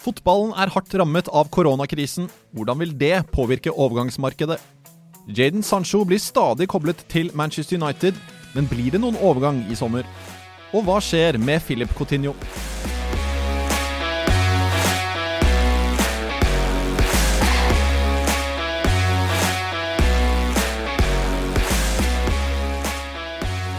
Fotballen 0.00 0.54
er 0.56 0.70
hardt 0.72 0.94
rammet 0.96 1.28
av 1.28 1.50
koronakrisen. 1.52 2.30
Hvordan 2.56 2.80
vil 2.80 2.94
det 2.96 3.26
påvirke 3.34 3.72
overgangsmarkedet? 3.74 4.56
Jaden 5.28 5.62
Sancho 5.62 6.06
blir 6.08 6.18
stadig 6.18 6.70
koblet 6.72 7.04
til 7.12 7.28
Manchester 7.36 7.76
United, 7.76 8.16
men 8.54 8.68
blir 8.70 8.94
det 8.94 9.02
noen 9.02 9.20
overgang 9.20 9.60
i 9.68 9.76
sommer? 9.76 10.08
Og 10.72 10.86
hva 10.86 10.98
skjer 11.04 11.36
med 11.38 11.60
Philip 11.66 11.92
Coutinho? 11.98 12.32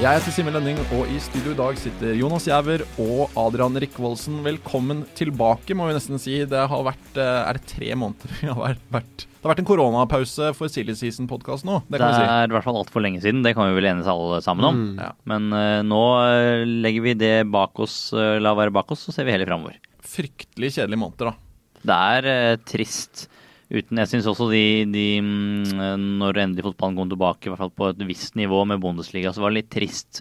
Jeg 0.01 0.17
heter 0.17 0.33
Simen 0.33 0.55
Lønning, 0.55 0.79
og 0.97 1.09
i 1.13 1.19
studio 1.21 1.51
i 1.53 1.57
dag 1.59 1.75
sitter 1.77 2.15
Jonas 2.17 2.47
Giæver 2.47 2.81
og 3.03 3.35
Adrian 3.37 3.75
Rikvoldsen. 3.83 4.39
Velkommen 4.41 5.03
tilbake, 5.13 5.75
må 5.77 5.85
vi 5.85 5.93
nesten 5.93 6.17
si. 6.17 6.39
Det 6.49 6.63
har 6.71 6.87
vært 6.87 7.19
eh, 7.21 7.41
Er 7.43 7.59
det 7.59 7.67
tre 7.69 7.91
måneder 7.93 8.33
vi 8.39 8.49
har 8.49 8.79
vært 8.89 9.27
Det 9.27 9.43
har 9.45 9.51
vært 9.51 9.61
en 9.61 9.67
koronapause 9.69 10.47
for 10.57 10.73
Silly 10.73 10.95
Season-podkast 10.97 11.67
nå. 11.69 11.83
Det, 11.85 11.99
det 12.01 12.09
er 12.17 12.49
i 12.49 12.55
hvert 12.55 12.65
fall 12.65 12.79
altfor 12.81 13.05
lenge 13.05 13.21
siden. 13.21 13.43
Det 13.45 13.53
kan 13.53 13.69
vi 13.69 13.77
vel 13.77 13.91
enes 13.91 14.09
alle 14.09 14.41
sammen 14.41 14.71
om. 14.71 14.81
Mm. 14.87 15.03
Ja. 15.05 15.11
Men 15.29 15.53
uh, 15.53 15.83
nå 15.85 16.01
uh, 16.17 16.65
legger 16.65 17.05
vi 17.05 17.13
det 17.21 17.35
bak 17.53 17.85
oss, 17.85 18.07
uh, 18.17 18.39
la 18.41 18.57
være 18.57 18.73
bak 18.73 18.97
oss, 18.97 19.05
så 19.05 19.13
ser 19.13 19.29
vi 19.29 19.37
heller 19.37 19.53
framover. 19.53 19.77
Fryktelig 20.01 20.79
kjedelige 20.79 21.03
måneder, 21.03 21.29
da. 21.29 21.85
Det 21.91 22.01
er 22.17 22.65
trist. 22.73 23.27
Uten, 23.71 24.01
jeg 24.01 24.09
syns 24.11 24.27
også 24.27 24.49
de, 24.51 24.83
de, 24.91 25.05
mm, 25.23 25.81
Når 26.19 26.39
endelig 26.43 26.65
fotballen 26.65 26.97
kom 26.99 27.11
tilbake, 27.11 27.47
i 27.47 27.51
hvert 27.53 27.61
fall 27.63 27.71
på 27.71 27.91
et 27.93 28.01
visst 28.09 28.35
nivå 28.39 28.65
med 28.67 28.81
Bundesliga, 28.83 29.31
så 29.31 29.43
var 29.43 29.53
det 29.53 29.61
litt 29.61 29.71
trist 29.71 30.19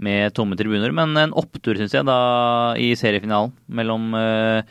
med 0.00 0.32
tomme 0.36 0.56
tribuner. 0.56 0.92
Men 0.96 1.12
en 1.20 1.36
opptur, 1.36 1.76
syns 1.76 1.96
jeg, 1.96 2.06
da 2.08 2.18
i 2.80 2.90
seriefinalen 2.96 3.52
mellom 3.68 4.16
uh, 4.16 4.64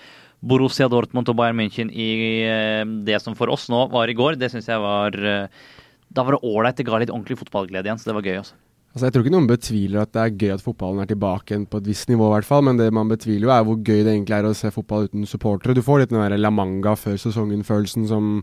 Borussia 0.46 0.90
Dortmund 0.90 1.30
og 1.30 1.38
Bayern 1.38 1.58
München 1.62 1.94
i 1.94 2.10
uh, 2.50 2.84
det 3.06 3.22
som 3.22 3.38
for 3.38 3.54
oss 3.54 3.70
nå 3.74 3.86
var 3.94 4.10
i 4.10 4.18
går. 4.18 4.40
Det 4.42 4.50
syns 4.54 4.70
jeg 4.74 4.82
var 4.82 5.18
uh, 5.18 5.66
Da 6.10 6.26
var 6.26 6.38
det 6.38 6.46
ålreit. 6.46 6.78
Det 6.82 6.88
ga 6.90 7.02
litt 7.02 7.14
ordentlig 7.14 7.42
fotballglede 7.44 7.90
igjen, 7.90 8.02
så 8.02 8.10
det 8.10 8.18
var 8.18 8.30
gøy. 8.30 8.40
også. 8.42 8.65
Altså, 8.96 9.10
jeg 9.10 9.12
tror 9.12 9.26
ikke 9.26 9.32
noen 9.34 9.48
betviler 9.50 10.06
at 10.06 10.12
det 10.16 10.22
er 10.22 10.36
gøy 10.40 10.52
at 10.54 10.62
fotballen 10.64 11.04
er 11.04 11.10
tilbake 11.10 11.52
igjen 11.52 11.66
på 11.68 11.82
et 11.82 11.88
visst 11.90 12.08
nivå, 12.08 12.30
i 12.30 12.34
hvert 12.38 12.48
fall. 12.48 12.62
Men 12.64 12.78
det 12.80 12.88
man 12.96 13.10
betviler 13.12 13.50
jo, 13.50 13.52
er 13.52 13.66
hvor 13.68 13.76
gøy 13.76 14.06
det 14.06 14.14
egentlig 14.14 14.38
er 14.38 14.48
å 14.48 14.56
se 14.56 14.72
fotball 14.72 15.10
uten 15.10 15.28
supportere. 15.28 15.76
Du 15.76 15.84
får 15.84 16.06
litt 16.06 16.14
den 16.14 16.22
der 16.24 16.38
La 16.40 16.52
Manga 16.54 16.94
før 16.96 17.18
sesongen-følelsen 17.20 18.08
som 18.08 18.38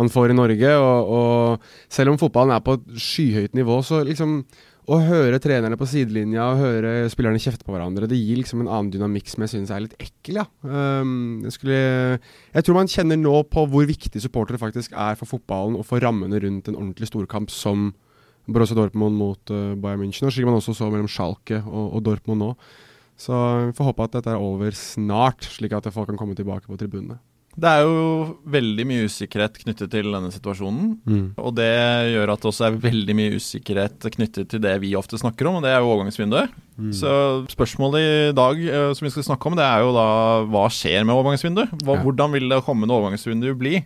man 0.00 0.08
får 0.08 0.32
i 0.32 0.36
Norge. 0.38 0.70
Og, 0.80 1.12
og, 1.18 1.66
selv 1.92 2.14
om 2.14 2.16
fotballen 2.22 2.54
er 2.56 2.62
på 2.64 2.78
et 2.78 2.86
skyhøyt 3.04 3.58
nivå, 3.58 3.76
så 3.84 4.00
liksom 4.08 4.38
å 4.90 4.96
høre 5.04 5.38
trenerne 5.44 5.76
på 5.78 5.86
sidelinja 5.86 6.46
og 6.54 6.62
høre 6.64 6.94
spillerne 7.12 7.42
kjefte 7.42 7.66
på 7.66 7.74
hverandre, 7.74 8.08
det 8.10 8.18
gir 8.18 8.40
liksom 8.40 8.64
en 8.64 8.70
annen 8.70 8.88
dynamikk 8.90 9.28
som 9.30 9.44
jeg 9.44 9.52
synes 9.52 9.70
er 9.70 9.84
litt 9.84 9.94
ekkel, 10.00 10.40
ja. 10.40 10.46
Um, 10.64 11.44
jeg, 11.44 11.54
skulle, 11.54 11.82
jeg 12.56 12.66
tror 12.66 12.80
man 12.80 12.90
kjenner 12.90 13.20
nå 13.20 13.36
på 13.52 13.68
hvor 13.70 13.86
viktig 13.86 14.24
supportere 14.24 14.58
faktisk 14.58 14.96
er 14.96 15.20
for 15.20 15.30
fotballen 15.30 15.76
og 15.78 15.86
for 15.86 16.02
rammene 16.02 16.40
rundt 16.42 16.72
en 16.72 16.80
ordentlig 16.80 17.12
storkamp 17.12 17.52
som 17.54 17.92
Borussia 18.46 18.76
Dortmund 18.78 19.18
mot 19.18 19.52
uh, 19.54 19.74
Bayern 19.78 20.02
München, 20.02 20.26
og 20.26 20.34
slik 20.34 20.48
man 20.48 20.58
også 20.58 20.74
så 20.76 20.88
mellom 20.90 21.10
Schalke 21.10 21.60
og, 21.62 21.98
og 21.98 22.06
Dortmund 22.06 22.42
nå. 22.42 22.54
Så 23.20 23.34
vi 23.68 23.74
får 23.76 23.92
håpe 23.92 24.08
at 24.08 24.16
dette 24.16 24.32
er 24.32 24.42
over 24.42 24.74
snart, 24.74 25.46
slik 25.54 25.74
at 25.76 25.86
folk 25.94 26.10
kan 26.10 26.18
komme 26.18 26.34
tilbake 26.38 26.66
på 26.66 26.80
tribunene. 26.80 27.20
Det 27.52 27.68
er 27.68 27.82
jo 27.84 28.38
veldig 28.48 28.84
mye 28.88 29.08
usikkerhet 29.10 29.58
knyttet 29.60 29.90
til 29.92 30.06
denne 30.08 30.30
situasjonen. 30.32 30.94
Mm. 31.04 31.24
Og 31.36 31.52
det 31.58 31.68
gjør 32.14 32.32
at 32.32 32.40
det 32.40 32.48
også 32.48 32.64
er 32.64 32.78
veldig 32.80 33.16
mye 33.18 33.34
usikkerhet 33.36 34.06
knyttet 34.14 34.48
til 34.48 34.62
det 34.64 34.72
vi 34.80 34.94
ofte 34.96 35.20
snakker 35.20 35.50
om, 35.50 35.58
og 35.60 35.66
det 35.66 35.74
er 35.74 35.82
jo 35.84 35.90
overgangsvinduet. 35.92 36.54
Mm. 36.80 36.92
Så 36.96 37.12
spørsmålet 37.52 38.06
i 38.08 38.36
dag 38.38 38.62
uh, 38.64 38.90
som 38.96 39.04
vi 39.04 39.12
skal 39.12 39.28
snakke 39.28 39.50
om, 39.50 39.58
det 39.60 39.66
er 39.68 39.84
jo 39.84 39.92
da 39.92 40.06
hva 40.48 40.64
skjer 40.72 41.04
med 41.04 41.14
overgangsvinduet? 41.18 41.76
Hvordan 41.84 42.38
vil 42.38 42.48
det 42.54 42.62
kommende 42.64 42.96
overgangsvindu 42.96 43.52
bli? 43.60 43.82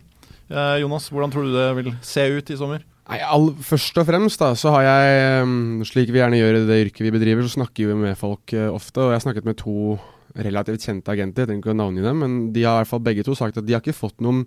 Uh, 0.47 0.79
Jonas, 0.79 1.11
hvordan 1.11 1.35
tror 1.35 1.49
du 1.49 1.57
det 1.57 1.67
vil 1.81 1.91
se 2.07 2.23
ut 2.37 2.55
i 2.55 2.59
sommer? 2.59 2.87
Nei, 3.07 3.21
all, 3.23 3.53
Først 3.63 3.95
og 4.01 4.07
fremst 4.09 4.41
da, 4.41 4.51
så 4.59 4.73
har 4.75 4.83
jeg, 4.83 5.47
slik 5.87 6.11
vi 6.11 6.19
gjerne 6.19 6.39
gjør 6.41 6.59
i 6.59 6.65
det 6.67 6.79
yrket 6.87 7.05
vi 7.05 7.13
bedriver, 7.15 7.45
så 7.45 7.61
snakker 7.61 7.93
vi 7.93 7.95
med 8.01 8.19
folk 8.19 8.51
uh, 8.57 8.67
ofte. 8.75 8.99
Og 8.99 9.13
jeg 9.13 9.19
har 9.21 9.23
snakket 9.23 9.47
med 9.47 9.59
to 9.61 9.95
relativt 10.43 10.83
kjente 10.83 11.13
agenter, 11.13 11.45
jeg 11.45 11.49
trenger 11.49 11.63
ikke 11.63 11.73
å 11.73 11.79
navngi 11.79 12.03
dem, 12.03 12.19
men 12.21 12.35
de 12.53 12.65
har 12.67 12.75
i 12.75 12.83
hvert 12.83 12.91
fall 12.91 13.05
begge 13.07 13.23
to 13.25 13.33
sagt 13.37 13.57
at 13.57 13.65
de 13.65 13.73
har 13.73 13.81
ikke 13.81 13.95
fått 13.95 14.19
noen 14.21 14.43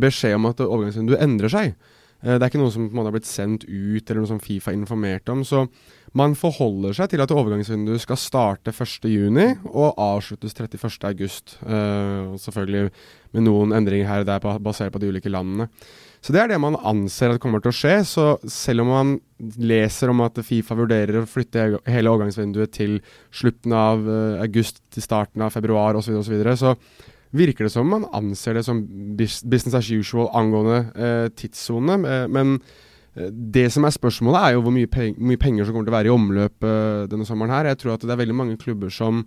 beskjed 0.00 0.34
om 0.36 0.50
at 0.50 0.60
overgangsvinduet 0.66 1.22
endrer 1.22 1.54
seg. 1.54 1.78
Uh, 2.18 2.34
det 2.34 2.42
er 2.42 2.48
ikke 2.50 2.64
noe 2.64 2.74
som 2.74 2.90
på 2.90 2.96
en 2.96 2.98
måte 2.98 3.12
har 3.12 3.18
blitt 3.20 3.30
sendt 3.30 3.68
ut, 3.70 4.02
eller 4.02 4.20
noe 4.24 4.32
som 4.34 4.42
Fifa 4.42 4.74
informerte 4.74 5.30
om. 5.30 5.46
Så 5.46 5.68
man 6.18 6.34
forholder 6.34 6.98
seg 6.98 7.14
til 7.14 7.22
at 7.22 7.30
overgangsvinduet 7.30 8.02
skal 8.02 8.18
starte 8.18 8.74
1.6 8.74 9.70
og 9.70 9.94
avsluttes 9.94 10.58
31.8. 10.58 11.62
Uh, 11.62 12.34
selvfølgelig 12.42 12.90
med 13.38 13.46
noen 13.46 13.78
endringer 13.78 14.10
her 14.10 14.26
og 14.26 14.32
der 14.34 14.62
basert 14.66 14.90
på 14.90 14.98
de 14.98 15.14
ulike 15.14 15.30
landene. 15.30 15.70
Så 16.20 16.34
det 16.34 16.42
er 16.42 16.50
det 16.52 16.58
man 16.60 16.76
anser 16.76 17.32
at 17.32 17.40
kommer 17.40 17.62
til 17.64 17.72
å 17.72 17.76
skje. 17.76 17.94
Så 18.04 18.24
selv 18.50 18.84
om 18.84 18.90
man 18.92 19.14
leser 19.56 20.12
om 20.12 20.20
at 20.26 20.36
Fifa 20.44 20.76
vurderer 20.76 21.22
å 21.22 21.28
flytte 21.28 21.80
hele 21.88 22.12
overgangsvinduet 22.12 22.74
til 22.76 22.98
slutten 23.32 23.72
av 23.76 24.04
uh, 24.04 24.42
august 24.44 24.82
til 24.92 25.04
starten 25.04 25.46
av 25.46 25.54
februar 25.54 25.96
osv., 25.96 26.18
så, 26.20 26.32
videre, 26.32 26.56
så 26.60 26.74
virker 27.36 27.66
det 27.66 27.72
som 27.72 27.88
man 27.88 28.04
anser 28.16 28.58
det 28.58 28.66
som 28.66 28.82
business 29.16 29.78
as 29.78 29.88
usual 29.88 30.28
angående 30.34 30.80
eh, 30.98 31.26
tidssone. 31.38 32.00
Uh, 32.02 32.24
men 32.28 32.58
det 33.30 33.68
som 33.74 33.86
er 33.86 33.94
spørsmålet, 33.94 34.40
er 34.42 34.54
jo 34.54 34.64
hvor 34.66 34.74
mye, 34.74 35.38
penger 35.40 35.64
som 35.66 35.74
kommer 35.74 35.88
til 35.88 35.92
å 35.92 35.96
være 35.96 36.10
i 36.10 36.12
omløp 36.14 36.66
denne 37.10 37.26
sommeren 37.26 37.50
her. 37.52 37.66
Jeg 37.72 37.80
tror 37.80 37.96
at 37.96 38.04
det 38.06 38.12
er 38.14 38.20
veldig 38.20 38.36
mange 38.38 38.60
klubber 38.60 38.92
som 38.94 39.24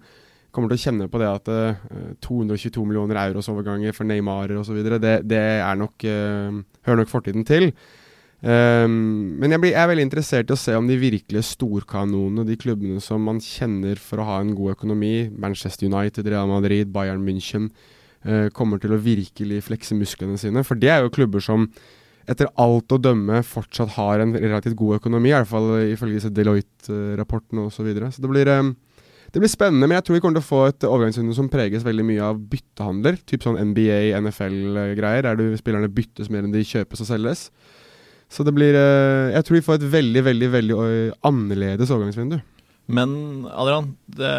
kommer 0.54 0.72
til 0.72 0.80
å 0.80 0.84
kjenne 0.86 1.10
på 1.12 1.20
det 1.22 1.30
at 1.30 1.50
uh, 1.50 2.14
222 2.24 2.86
millioner 2.86 3.20
euros 3.26 3.50
overganger 3.52 3.96
for 3.96 4.08
Neymar 4.08 4.54
osv., 4.60 4.80
det, 5.02 5.18
det 5.26 5.42
er 5.58 5.80
nok, 5.80 6.06
uh, 6.06 6.62
hører 6.86 7.02
nok 7.02 7.12
fortiden 7.12 7.46
til. 7.48 7.72
Um, 8.44 9.40
men 9.40 9.56
jeg, 9.56 9.62
blir, 9.64 9.72
jeg, 9.72 9.80
er 9.80 9.88
veldig 9.88 10.04
interessert 10.04 10.50
i 10.52 10.56
å 10.56 10.60
se 10.60 10.76
om 10.76 10.88
de 10.90 11.00
virkelige 11.00 11.46
storkanonene, 11.48 12.44
de 12.44 12.58
klubbene 12.60 13.00
som 13.02 13.24
man 13.24 13.40
kjenner 13.40 14.00
for 14.04 14.20
å 14.20 14.28
ha 14.28 14.38
en 14.44 14.52
god 14.58 14.76
økonomi, 14.76 15.30
Manchester 15.32 15.88
United, 15.88 16.28
Real 16.28 16.52
Madrid, 16.52 16.92
Bayern 16.92 17.24
München, 17.24 17.70
uh, 18.28 18.50
kommer 18.56 18.84
til 18.84 18.94
å 18.94 19.02
virkelig 19.02 19.64
flekse 19.70 19.96
musklene 19.96 20.36
sine. 20.42 20.66
For 20.68 20.80
det 20.80 20.92
er 20.92 21.06
jo 21.06 21.14
klubber 21.16 21.44
som 21.44 21.70
etter 22.30 22.52
alt 22.60 22.92
å 22.92 23.00
dømme 23.02 23.42
fortsatt 23.48 23.96
har 23.98 24.22
en 24.24 24.36
relativt 24.36 24.78
god 24.80 25.02
økonomi, 25.02 25.32
i 25.32 25.36
hvert 25.36 25.50
fall 25.50 25.72
ifølge 25.92 26.20
disse 26.20 26.32
Deloitte-rapportene 26.36 27.66
osv. 27.68 27.80
Så, 27.80 27.88
videre. 27.88 28.12
så 28.12 28.24
det 28.24 28.32
blir 28.32 28.52
um, 28.60 28.76
det 29.34 29.42
blir 29.42 29.50
spennende, 29.50 29.88
men 29.90 29.98
jeg 29.98 30.06
tror 30.06 30.18
vi 30.20 30.22
kommer 30.22 30.38
til 30.38 30.44
å 30.44 30.46
få 30.46 30.60
et 30.70 30.86
overgangsvindu 30.86 31.34
som 31.34 31.48
preges 31.50 31.86
veldig 31.86 32.04
mye 32.06 32.26
av 32.28 32.42
byttehandler. 32.52 33.16
Typ 33.26 33.42
sånn 33.42 33.58
NBA, 33.72 34.14
NFL-greier, 34.20 35.26
der 35.26 35.40
du 35.40 35.58
spillerne 35.58 35.90
byttes 35.90 36.30
mer 36.30 36.46
enn 36.46 36.54
de 36.54 36.62
kjøpes 36.62 37.02
og 37.02 37.10
selges. 37.10 37.48
Så 38.30 38.46
det 38.46 38.54
blir 38.54 38.78
eh, 38.78 39.34
Jeg 39.34 39.46
tror 39.46 39.58
vi 39.58 39.64
får 39.66 39.80
et 39.80 39.88
veldig, 39.96 40.24
veldig, 40.30 40.50
veldig 40.54 40.78
annerledes 41.26 41.90
overgangsvindu. 41.94 42.38
Men 42.94 43.16
Adrian, 43.50 43.96
det 44.06 44.36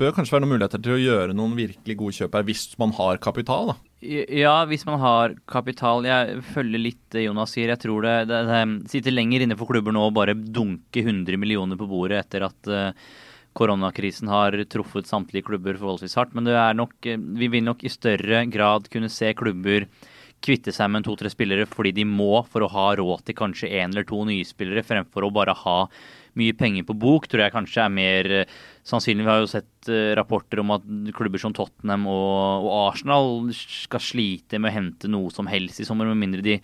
bør 0.00 0.14
kanskje 0.16 0.34
være 0.34 0.46
noen 0.46 0.54
muligheter 0.56 0.82
til 0.82 0.96
å 0.96 1.00
gjøre 1.00 1.36
noen 1.36 1.54
virkelig 1.58 1.98
gode 2.00 2.16
kjøp 2.16 2.36
her, 2.38 2.50
hvis 2.50 2.66
man 2.82 2.94
har 2.96 3.22
kapital? 3.22 3.72
da? 3.72 3.78
Ja, 4.00 4.58
hvis 4.66 4.86
man 4.88 4.98
har 5.02 5.38
kapital. 5.50 6.06
Jeg 6.08 6.42
følger 6.54 6.80
litt 6.80 7.02
det 7.14 7.26
Jonas 7.28 7.54
sier. 7.54 7.70
Jeg 7.74 7.82
tror 7.82 8.06
det, 8.06 8.14
det, 8.30 8.44
det 8.48 8.92
sitter 8.92 9.14
lenger 9.14 9.44
inne 9.44 9.58
for 9.60 9.70
klubber 9.70 9.94
nå 9.94 10.06
å 10.08 10.14
bare 10.14 10.34
dunke 10.34 11.04
100 11.04 11.36
millioner 11.38 11.78
på 11.78 11.88
bordet 11.90 12.24
etter 12.24 12.46
at 12.48 12.70
uh, 12.72 13.12
koronakrisen 13.58 14.30
har 14.30 14.54
truffet 14.70 15.08
samtlige 15.10 15.48
klubber 15.50 15.78
forholdsvis 15.80 16.16
hardt. 16.18 16.34
Men 16.34 16.50
nok, 16.76 16.94
eh, 17.06 17.16
vi 17.18 17.48
vil 17.48 17.64
nok 17.66 17.84
i 17.84 17.92
større 17.92 18.44
grad 18.50 18.88
kunne 18.90 19.10
se 19.10 19.32
klubber 19.34 19.88
kvitte 20.40 20.72
seg 20.72 20.88
med 20.88 21.04
to-tre 21.04 21.28
spillere 21.28 21.66
fordi 21.68 21.92
de 21.92 22.06
må 22.08 22.40
for 22.48 22.64
å 22.64 22.72
ha 22.72 22.86
råd 22.96 23.26
til 23.26 23.36
kanskje 23.36 23.68
én 23.76 23.92
eller 23.92 24.06
to 24.08 24.22
nye 24.24 24.46
spillere, 24.48 24.86
fremfor 24.86 25.26
å 25.26 25.32
bare 25.34 25.52
ha 25.52 25.78
mye 26.38 26.54
penger 26.54 26.86
på 26.86 26.94
bok, 26.94 27.26
tror 27.28 27.44
jeg 27.44 27.54
kanskje 27.54 27.84
er 27.84 27.92
mer 27.92 28.30
eh, 28.40 28.52
sannsynlig. 28.86 29.26
Vi 29.26 29.32
har 29.32 29.40
jo 29.42 29.50
sett 29.50 29.90
uh, 29.90 30.12
rapporter 30.18 30.62
om 30.62 30.70
at 30.76 30.86
klubber 31.16 31.42
som 31.42 31.54
Tottenham 31.56 32.06
og, 32.10 32.68
og, 32.68 32.70
Arsenal 32.92 33.50
skal 33.56 34.04
slite 34.04 34.60
med 34.60 34.70
å 34.70 34.76
hente 34.76 35.10
noe 35.10 35.34
som 35.34 35.50
helst 35.50 35.82
i 35.82 35.88
sommer, 35.88 36.08
med 36.08 36.22
mindre 36.22 36.44
de 36.46 36.60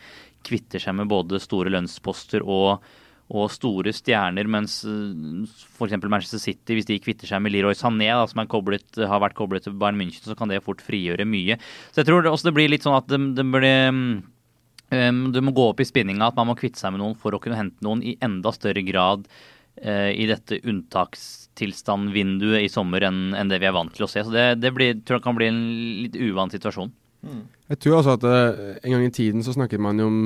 kvitter 0.46 0.82
seg 0.82 0.94
med 0.96 1.10
både 1.10 1.42
store 1.42 1.72
lønnsposter 1.74 2.46
og 2.46 2.86
og 3.26 3.48
store 3.50 3.90
stjerner, 3.94 4.46
mens 4.50 4.84
eh, 4.86 5.46
f.eks. 5.76 5.96
Manchester 6.06 6.40
City, 6.42 6.74
hvis 6.76 6.86
de 6.86 6.98
kvitter 7.02 7.26
seg 7.30 7.42
med 7.42 7.52
Leroy 7.54 7.74
Sané, 7.74 8.10
da, 8.14 8.26
som 8.30 8.46
koblet, 8.50 8.86
har 8.96 9.22
vært 9.22 9.38
koblet 9.38 9.62
til 9.66 9.74
Bayern 9.78 9.98
München, 9.98 10.22
så 10.22 10.36
kan 10.38 10.48
det 10.50 10.64
fort 10.64 10.82
frigjøre 10.84 11.26
mye. 11.28 11.54
Så 11.90 12.02
jeg 12.02 12.08
tror 12.10 12.26
også 12.30 12.46
det 12.50 12.56
blir 12.58 12.70
litt 12.70 12.84
sånn 12.86 13.00
at 13.00 13.08
det, 13.10 13.18
det 13.38 13.46
blir 13.50 13.88
um, 13.90 15.22
Du 15.34 15.40
må 15.42 15.50
gå 15.56 15.64
opp 15.72 15.80
i 15.82 15.88
spinninga 15.88 16.28
at 16.30 16.38
man 16.38 16.48
må 16.52 16.58
kvitte 16.58 16.78
seg 16.78 16.90
med 16.94 17.02
noen 17.02 17.18
for 17.18 17.30
å 17.34 17.40
kunne 17.42 17.58
hente 17.58 17.84
noen 17.84 18.00
i 18.06 18.18
enda 18.22 18.50
større 18.54 18.82
grad 18.86 19.20
uh, 19.26 20.10
i 20.14 20.24
dette 20.30 20.62
unntakstilstandvinduet 20.62 22.62
i 22.62 22.70
sommer 22.70 23.02
enn, 23.08 23.34
enn 23.34 23.50
det 23.50 23.58
vi 23.64 23.66
er 23.66 23.74
vant 23.74 23.90
til 23.96 24.06
å 24.06 24.12
se. 24.12 24.22
Så 24.22 24.30
det, 24.30 24.62
det 24.62 24.70
blir, 24.76 24.90
tror 25.02 25.18
jeg 25.18 25.26
kan 25.26 25.38
bli 25.40 25.50
en 25.50 25.62
litt 26.06 26.16
uvant 26.28 26.54
situasjon. 26.54 26.94
Mm. 27.26 27.42
Jeg 27.72 27.78
tror 27.82 27.98
også 27.98 28.14
at 28.20 28.24
uh, 28.30 28.78
en 28.78 28.92
gang 28.94 29.04
i 29.08 29.18
tiden 29.18 29.42
så 29.42 29.50
snakket 29.56 29.82
man 29.82 29.98
jo 29.98 30.06
om 30.12 30.20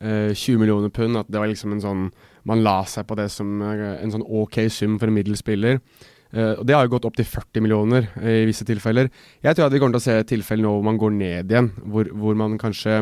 20 0.00 0.58
millioner 0.58 0.90
pund, 0.90 1.16
at 1.16 1.28
det 1.30 1.38
var 1.38 1.46
liksom 1.46 1.72
en 1.74 1.82
sånn 1.82 2.08
man 2.48 2.64
la 2.64 2.80
seg 2.88 3.06
på 3.08 3.16
det 3.18 3.28
som 3.32 3.62
en 3.62 4.12
sånn 4.12 4.24
OK 4.26 4.64
sum 4.72 4.98
for 4.98 5.08
en 5.08 5.16
middels 5.16 5.40
spiller. 5.44 5.78
Uh, 6.34 6.58
og 6.58 6.66
Det 6.66 6.74
har 6.74 6.82
jo 6.86 6.96
gått 6.96 7.06
opp 7.06 7.16
til 7.16 7.28
40 7.28 7.62
millioner 7.62 8.08
i 8.18 8.42
visse 8.48 8.66
tilfeller. 8.66 9.08
Jeg 9.44 9.54
tror 9.54 9.68
at 9.68 9.74
vi 9.74 9.80
kommer 9.82 9.96
til 9.96 10.02
å 10.02 10.08
se 10.08 10.28
tilfeller 10.34 10.66
nå 10.66 10.74
hvor 10.74 10.86
man 10.86 10.98
går 10.98 11.14
ned 11.14 11.52
igjen. 11.52 11.70
Hvor, 11.86 12.10
hvor 12.10 12.38
man 12.38 12.58
kanskje 12.58 13.00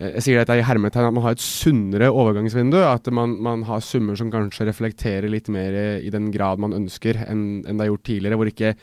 Jeg 0.00 0.22
sier 0.24 0.38
dette 0.38 0.54
i 0.56 0.64
hermetegn 0.64 1.10
at 1.10 1.12
man 1.12 1.26
har 1.26 1.34
et 1.36 1.42
sunnere 1.44 2.08
overgangsvindu. 2.08 2.78
At 2.80 3.06
man, 3.12 3.34
man, 3.42 3.66
har 3.68 3.82
summer 3.84 4.16
som 4.16 4.30
kanskje 4.32 4.66
reflekterer 4.70 5.28
litt 5.28 5.50
mer 5.52 5.76
i 6.00 6.10
den 6.10 6.30
grad 6.32 6.62
man 6.62 6.72
ønsker 6.72 7.20
enn, 7.26 7.62
en 7.68 7.76
det 7.76 7.84
har 7.84 7.90
gjort 7.90 8.06
tidligere. 8.08 8.38
Hvor 8.40 8.48
ikke 8.48 8.74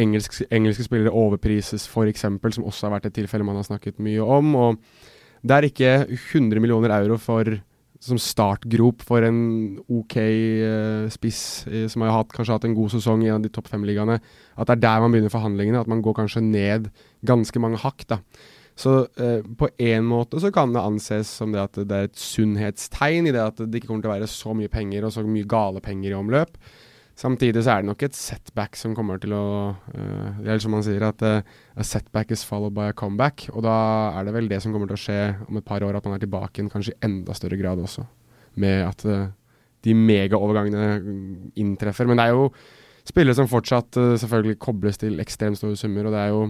engelsk, 0.00 0.38
engelske 0.48 0.86
spillere 0.86 1.12
overprises, 1.12 1.84
f.eks., 1.86 2.24
som 2.24 2.64
også 2.64 2.88
har 2.88 2.94
vært 2.96 3.10
et 3.10 3.18
tilfelle 3.20 3.44
man 3.44 3.60
har 3.60 3.68
snakket 3.68 4.00
mye 4.00 4.24
om. 4.24 4.54
og 4.56 5.11
Det 5.42 5.54
er 5.56 5.66
ikke 5.66 5.92
100 6.06 6.62
millioner 6.62 6.94
euro 7.00 7.18
for 7.20 7.50
som 8.02 8.18
startgrop 8.18 9.04
for 9.06 9.22
en 9.22 9.76
OK 9.86 10.16
uh, 10.18 11.10
spiss 11.12 11.42
uh, 11.70 11.84
som 11.90 12.02
har 12.02 12.16
hatt, 12.16 12.32
kanskje 12.34 12.56
hatt 12.56 12.66
en 12.66 12.74
god 12.74 12.90
sesong 12.96 13.22
i 13.22 13.28
en 13.30 13.38
av 13.38 13.44
de 13.44 13.52
topp 13.54 13.70
fem-ligaene. 13.70 14.18
At 14.58 14.70
det 14.70 14.74
er 14.74 14.82
der 14.82 15.04
man 15.04 15.14
begynner 15.14 15.32
forhandlingene. 15.32 15.84
At 15.84 15.90
man 15.90 16.02
går 16.02 16.16
kanskje 16.18 16.42
ned 16.42 16.90
ganske 17.28 17.62
mange 17.62 17.78
hakk. 17.82 18.02
da. 18.10 18.18
Så 18.74 18.96
uh, 19.06 19.40
på 19.58 19.70
én 19.78 20.06
måte 20.08 20.40
så 20.42 20.50
kan 20.54 20.74
det 20.74 20.82
anses 20.82 21.30
som 21.30 21.54
det 21.54 21.62
at 21.62 21.78
det 21.78 21.98
er 21.98 22.10
et 22.10 22.18
sunnhetstegn 22.18 23.30
i 23.30 23.34
det 23.34 23.44
at 23.44 23.62
det 23.62 23.78
ikke 23.78 23.92
kommer 23.92 24.06
til 24.06 24.10
å 24.10 24.16
være 24.16 24.30
så 24.34 24.56
mye 24.58 24.72
penger 24.72 25.06
og 25.06 25.14
så 25.14 25.22
mye 25.26 25.46
gale 25.46 25.84
penger 25.84 26.10
i 26.10 26.18
omløp. 26.18 26.58
Samtidig 27.18 27.60
så 27.62 27.74
er 27.74 27.82
det 27.82 27.90
nok 27.90 28.02
et 28.06 28.16
setback 28.16 28.76
som 28.78 28.94
kommer 28.96 29.20
til 29.20 29.34
å 29.36 29.44
uh, 29.76 30.40
Det 30.40 30.48
er 30.54 30.62
som 30.64 30.72
man 30.74 30.84
sier, 30.84 31.02
at 31.04 31.20
uh, 31.22 31.44
a 31.76 31.84
setback 31.84 32.32
is 32.32 32.44
followed 32.46 32.74
by 32.76 32.88
a 32.90 32.96
comeback. 32.96 33.46
Og 33.52 33.62
da 33.66 33.74
er 34.16 34.26
det 34.26 34.34
vel 34.36 34.48
det 34.50 34.62
som 34.64 34.72
kommer 34.72 34.88
til 34.90 34.96
å 34.98 35.02
skje 35.02 35.20
om 35.46 35.60
et 35.60 35.66
par 35.68 35.84
år, 35.84 35.98
at 35.98 36.08
man 36.08 36.16
er 36.16 36.24
tilbake 36.24 36.58
igjen 36.58 36.72
kanskje 36.72 36.96
i 36.96 37.00
enda 37.04 37.36
større 37.36 37.60
grad 37.60 37.82
også. 37.82 38.06
Med 38.62 38.86
at 38.88 39.04
uh, 39.04 39.28
de 39.84 39.94
megaovergangene 39.98 41.52
inntreffer. 41.60 42.08
Men 42.08 42.20
det 42.20 42.30
er 42.30 42.36
jo 42.36 42.48
spillere 43.04 43.36
som 43.36 43.50
fortsatt 43.50 43.98
selvfølgelig 44.22 44.60
kobles 44.62 45.00
til 45.02 45.18
ekstremt 45.20 45.58
store 45.58 45.76
summer, 45.76 46.06
og 46.06 46.14
det 46.14 46.20
er 46.22 46.30
jo 46.30 46.44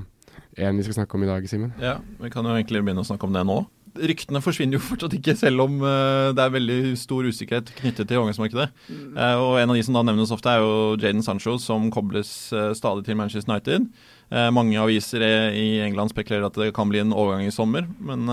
en 0.62 0.76
vi 0.76 0.84
skal 0.84 0.98
snakke 1.00 1.16
om 1.16 1.24
i 1.24 1.30
dag, 1.30 1.46
Simen. 1.48 1.72
Ja, 1.80 1.94
vi 2.20 2.28
kan 2.32 2.44
jo 2.44 2.52
egentlig 2.52 2.82
begynne 2.84 3.00
å 3.00 3.08
snakke 3.08 3.24
om 3.24 3.32
det 3.32 3.40
nå 3.48 3.62
ryktene 3.98 4.40
forsvinner 4.42 4.78
jo 4.78 4.84
fortsatt 4.90 5.16
ikke, 5.16 5.34
selv 5.38 5.66
om 5.66 5.80
uh, 5.84 6.32
det 6.36 6.44
er 6.44 6.56
veldig 6.56 6.78
stor 7.00 7.28
usikkerhet 7.28 7.72
knyttet 7.80 8.08
til 8.08 8.20
overgangsmarkedet. 8.20 8.70
Mm. 8.88 9.04
Uh, 9.18 9.36
og 9.42 9.60
En 9.60 9.72
av 9.72 9.78
de 9.78 9.84
som 9.86 9.98
da 9.98 10.04
nevnes 10.08 10.32
ofte, 10.34 10.52
er 10.52 10.64
jo 10.64 10.96
Jaden 10.96 11.24
Sancho, 11.24 11.58
som 11.62 11.90
kobles 11.92 12.32
uh, 12.56 12.72
stadig 12.76 13.06
til 13.06 13.18
Manchester 13.18 13.52
United. 13.52 13.92
mange 14.32 14.78
aviser 14.80 15.20
i 15.20 15.82
England 15.84 16.08
spekulerer 16.08 16.46
at 16.46 16.56
det 16.56 16.70
kan 16.72 16.88
bli 16.88 17.02
en 17.02 17.12
overgang 17.12 17.44
i 17.44 17.52
sommer, 17.52 17.84
men 18.00 18.30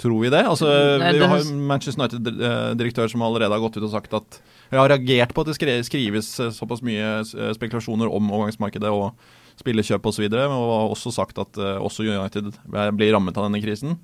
tror 0.00 0.22
vi 0.22 0.30
det? 0.32 0.40
Altså, 0.40 0.70
Vi 1.12 1.20
har 1.20 1.44
Manchester 1.52 2.00
United-direktør 2.00 3.10
som 3.12 3.22
allerede 3.22 3.52
har 3.52 3.60
gått 3.60 3.76
ut 3.76 3.84
og 3.84 3.92
sagt 3.92 4.14
at 4.14 4.40
Jeg 4.70 4.80
har 4.80 4.88
reagert 4.88 5.34
på 5.34 5.44
at 5.44 5.52
det 5.52 5.84
skrives 5.84 6.30
såpass 6.56 6.80
mye 6.80 7.20
spekulasjoner 7.58 8.08
om 8.08 8.32
overgangsmarkedet 8.32 8.88
og 8.88 9.12
spillekjøp 9.60 10.06
osv., 10.08 10.24
og, 10.24 10.32
så 10.32 10.48
og 10.48 10.72
har 10.72 10.96
også 10.96 11.12
sagt 11.12 11.38
at 11.38 11.60
også 11.60 12.08
United 12.08 12.54
blir 12.96 13.12
rammet 13.12 13.36
av 13.36 13.50
denne 13.50 13.60
krisen. 13.60 13.98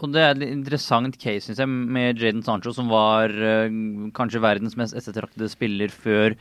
Og 0.00 0.14
det 0.14 0.22
er 0.24 0.32
et 0.32 0.48
interessant 0.48 1.16
case, 1.20 1.44
syns 1.46 1.60
jeg, 1.60 1.68
med 1.68 2.20
Jaden 2.20 2.44
Sancho, 2.46 2.72
som 2.72 2.88
var 2.92 3.32
uh, 3.34 3.68
kanskje 4.16 4.40
verdens 4.40 4.76
mest 4.80 4.96
ettertraktede 4.96 5.50
spiller 5.52 5.92
før 5.92 6.36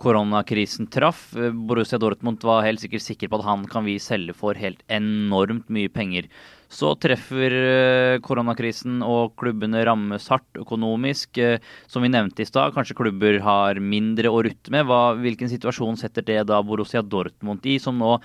koronakrisen 0.00 0.86
traff. 0.88 1.26
Eh, 1.36 1.50
Borussia 1.52 1.98
Dortmund 2.00 2.40
var 2.46 2.62
helt 2.64 2.80
sikkert 2.80 3.04
sikker 3.04 3.28
på 3.28 3.40
at 3.40 3.44
han 3.44 3.66
kan 3.68 3.84
vi 3.84 3.98
selge 4.00 4.32
for 4.32 4.56
helt 4.56 4.80
enormt 4.88 5.68
mye 5.68 5.90
penger. 5.92 6.30
Så 6.70 6.94
treffer 7.02 7.56
uh, 7.58 8.20
koronakrisen 8.22 9.02
og 9.02 9.34
klubbene 9.42 9.82
rammes 9.88 10.30
hardt 10.30 10.62
økonomisk. 10.62 11.42
Som 11.90 12.06
vi 12.06 12.12
nevnte 12.14 12.46
i 12.46 12.48
stad, 12.48 12.70
kanskje 12.76 12.96
klubber 13.02 13.40
har 13.42 13.82
mindre 13.82 14.30
å 14.30 14.44
rutte 14.46 14.70
med. 14.70 14.86
Hva, 14.86 15.16
hvilken 15.18 15.50
situasjon 15.50 15.98
setter 15.98 16.24
det 16.30 16.44
da 16.48 16.62
Borussia 16.62 17.02
Dortmund 17.02 17.66
i, 17.66 17.80
som 17.82 17.98
nå 17.98 18.20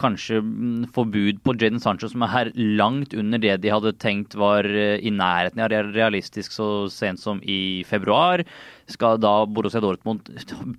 kanskje 0.00 0.40
mm, 0.40 0.90
forbud 0.94 1.40
på 1.44 1.54
Jaden 1.58 1.80
Sancho, 1.82 2.08
som 2.10 2.24
er 2.26 2.52
langt 2.56 3.14
under 3.18 3.40
det 3.42 3.56
de 3.62 3.72
hadde 3.72 3.94
tenkt 4.02 4.36
var 4.38 4.66
eh, 4.66 4.98
i 5.02 5.12
nærheten 5.14 5.62
av 5.62 5.72
realistisk 5.92 6.54
så 6.54 6.68
sent 6.92 7.20
som 7.22 7.40
i 7.42 7.82
februar. 7.88 8.44
Skal 8.90 9.20
da 9.22 9.42
Borussia 9.46 9.82
Dortmund 9.82 10.28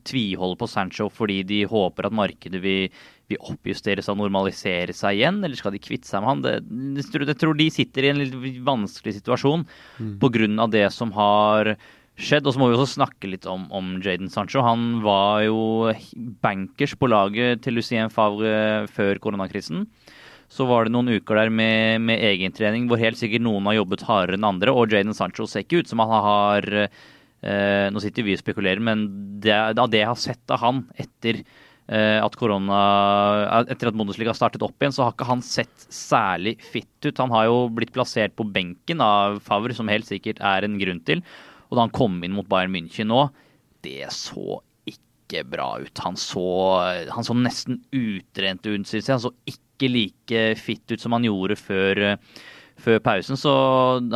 tviholde 0.08 0.60
på 0.60 0.70
Sancho 0.72 1.10
fordi 1.14 1.42
de 1.48 1.64
håper 1.70 2.08
at 2.08 2.16
markedet 2.16 2.62
vil, 2.64 2.88
vil 3.32 3.42
oppjusteres 3.54 4.10
og 4.12 4.20
normalisere 4.22 4.96
seg 4.96 5.20
igjen, 5.20 5.42
eller 5.44 5.60
skal 5.60 5.76
de 5.76 5.84
kvitte 5.84 6.10
seg 6.10 6.24
med 6.24 6.32
han? 6.32 6.46
Det, 6.46 7.26
jeg 7.28 7.40
tror 7.42 7.60
de 7.60 7.72
sitter 7.74 8.08
i 8.08 8.14
en 8.14 8.24
litt 8.24 8.64
vanskelig 8.64 9.18
situasjon 9.20 9.68
mm. 9.68 10.16
pga. 10.24 10.72
det 10.72 10.88
som 10.96 11.12
har 11.16 11.76
skjedd. 12.20 12.48
Og 12.48 12.56
så 12.56 12.62
må 12.62 12.70
vi 12.70 12.78
også 12.78 12.98
snakke 12.98 13.30
litt 13.32 13.48
om, 13.50 13.66
om 13.74 13.96
Jaden 14.04 14.32
Sancho. 14.32 14.64
Han 14.66 15.02
var 15.06 15.44
jo 15.48 15.94
bankers 16.44 16.96
på 17.00 17.10
laget 17.12 17.64
til 17.66 17.80
Lucien 17.80 18.12
Favre 18.14 18.86
før 18.94 19.22
koronakrisen. 19.24 19.88
Så 20.54 20.68
var 20.70 20.86
det 20.86 20.94
noen 20.94 21.16
uker 21.16 21.40
der 21.40 21.50
med, 21.50 22.04
med 22.06 22.22
egentrening 22.22 22.86
hvor 22.90 23.02
helt 23.02 23.18
sikkert 23.18 23.46
noen 23.46 23.66
har 23.70 23.80
jobbet 23.80 24.06
hardere 24.06 24.38
enn 24.38 24.52
andre. 24.52 24.74
Og 24.74 24.94
Jaden 24.94 25.16
Sancho 25.18 25.48
ser 25.50 25.66
ikke 25.66 25.82
ut 25.82 25.90
som 25.90 26.04
han 26.04 26.14
har 26.14 26.70
eh, 26.84 27.90
Nå 27.90 28.02
sitter 28.04 28.26
vi 28.28 28.38
og 28.38 28.42
spekulerer, 28.44 28.82
men 28.84 29.08
av 29.44 29.90
det 29.90 30.04
jeg 30.04 30.12
har 30.12 30.20
sett 30.20 30.54
av 30.54 30.62
han 30.62 30.84
etter 31.02 31.42
eh, 31.42 32.20
at 32.22 32.38
korona 32.40 32.84
Etter 33.64 33.90
at 33.90 33.98
Bundesliga 33.98 34.36
startet 34.38 34.64
opp 34.64 34.78
igjen, 34.78 34.94
så 34.94 35.08
har 35.08 35.16
ikke 35.16 35.32
han 35.32 35.42
sett 35.44 35.88
særlig 35.90 36.60
fitt 36.62 37.10
ut. 37.10 37.18
Han 37.18 37.34
har 37.34 37.50
jo 37.50 37.58
blitt 37.74 37.96
plassert 37.96 38.38
på 38.38 38.46
benken 38.46 39.02
av 39.04 39.42
Favre, 39.44 39.74
som 39.74 39.90
helt 39.92 40.08
sikkert 40.10 40.44
er 40.44 40.68
en 40.68 40.78
grunn 40.80 41.02
til. 41.08 41.26
Og 41.74 41.80
da 41.80 41.88
han 41.88 41.96
kom 41.96 42.20
inn 42.22 42.36
mot 42.38 42.46
Bayern 42.46 42.70
München 42.76 43.10
nå, 43.10 43.26
det 43.82 44.06
så 44.14 44.60
ikke 44.86 45.42
bra 45.50 45.72
ut. 45.82 45.98
Han 46.06 46.18
så, 46.20 46.46
han 47.10 47.26
så 47.26 47.34
nesten 47.34 47.82
utrent 47.90 48.62
ut, 48.68 48.86
syns 48.86 49.10
jeg. 49.10 49.16
Han 49.16 49.24
så 49.26 49.34
ikke 49.50 49.90
like 49.90 50.44
fit 50.62 50.86
ut 50.94 51.02
som 51.02 51.18
han 51.18 51.26
gjorde 51.26 51.58
før, 51.58 52.04
før 52.78 53.02
pausen. 53.02 53.40
Så 53.42 53.54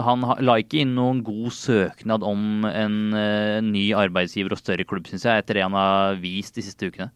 han 0.05 0.27
la 0.45 0.59
ikke 0.61 0.83
inn 0.83 0.93
noen 0.99 1.23
god 1.25 1.49
søknad 1.57 2.25
om 2.27 2.67
en, 2.69 2.99
en 3.17 3.71
ny 3.73 3.87
arbeidsgiver 3.97 4.53
og 4.53 4.61
større 4.61 4.85
klubb, 4.85 5.09
syns 5.09 5.25
jeg, 5.25 5.41
etter 5.41 5.57
det 5.57 5.65
han 5.65 5.77
har 5.81 6.21
vist 6.21 6.61
de 6.61 6.67
siste 6.69 6.91
ukene. 6.93 7.09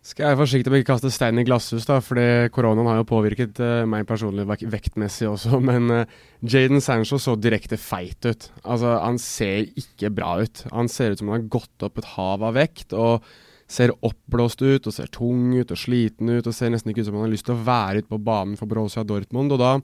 Skal 0.00 0.24
jeg 0.24 0.32
være 0.32 0.40
forsiktig 0.40 0.72
med 0.72 0.80
ikke 0.80 0.94
kaste 0.94 1.10
stein 1.12 1.38
i 1.42 1.44
glasshus, 1.44 1.84
da, 1.84 1.98
fordi 2.00 2.48
koronaen 2.54 2.88
har 2.88 3.02
jo 3.02 3.08
påvirket 3.10 3.58
uh, 3.60 3.82
meg 3.84 4.06
personlig 4.08 4.46
vektmessig 4.48 5.28
også. 5.28 5.60
Men 5.70 5.92
uh, 5.92 6.14
Jaden 6.40 6.80
Sancho 6.80 7.18
så 7.20 7.36
direkte 7.36 7.76
feit 7.76 8.24
ut. 8.24 8.48
Altså, 8.64 8.94
Han 9.04 9.20
ser 9.20 9.68
ikke 9.76 10.08
bra 10.16 10.38
ut. 10.40 10.64
Han 10.72 10.88
ser 10.88 11.12
ut 11.12 11.20
som 11.20 11.28
han 11.28 11.42
har 11.42 11.52
gått 11.52 11.84
opp 11.84 12.00
et 12.00 12.12
hav 12.16 12.48
av 12.48 12.56
vekt. 12.56 12.96
og 12.96 13.28
ser 13.70 13.92
oppblåst 14.02 14.64
ut 14.64 14.88
og 14.88 14.94
ser 14.94 15.10
tung 15.14 15.52
ut 15.54 15.70
og 15.70 15.78
sliten 15.78 16.26
ut 16.32 16.46
og 16.48 16.54
ser 16.56 16.72
nesten 16.72 16.90
ikke 16.90 17.04
ut 17.04 17.06
som 17.06 17.20
han 17.20 17.28
har 17.28 17.30
lyst 17.30 17.46
til 17.46 17.54
å 17.54 17.62
være 17.68 18.02
ute 18.02 18.10
på 18.10 18.18
banen 18.26 18.56
for 18.58 18.66
Borussia 18.66 19.04
Dortmund. 19.06 19.54
og 19.54 19.60
da 19.62 19.76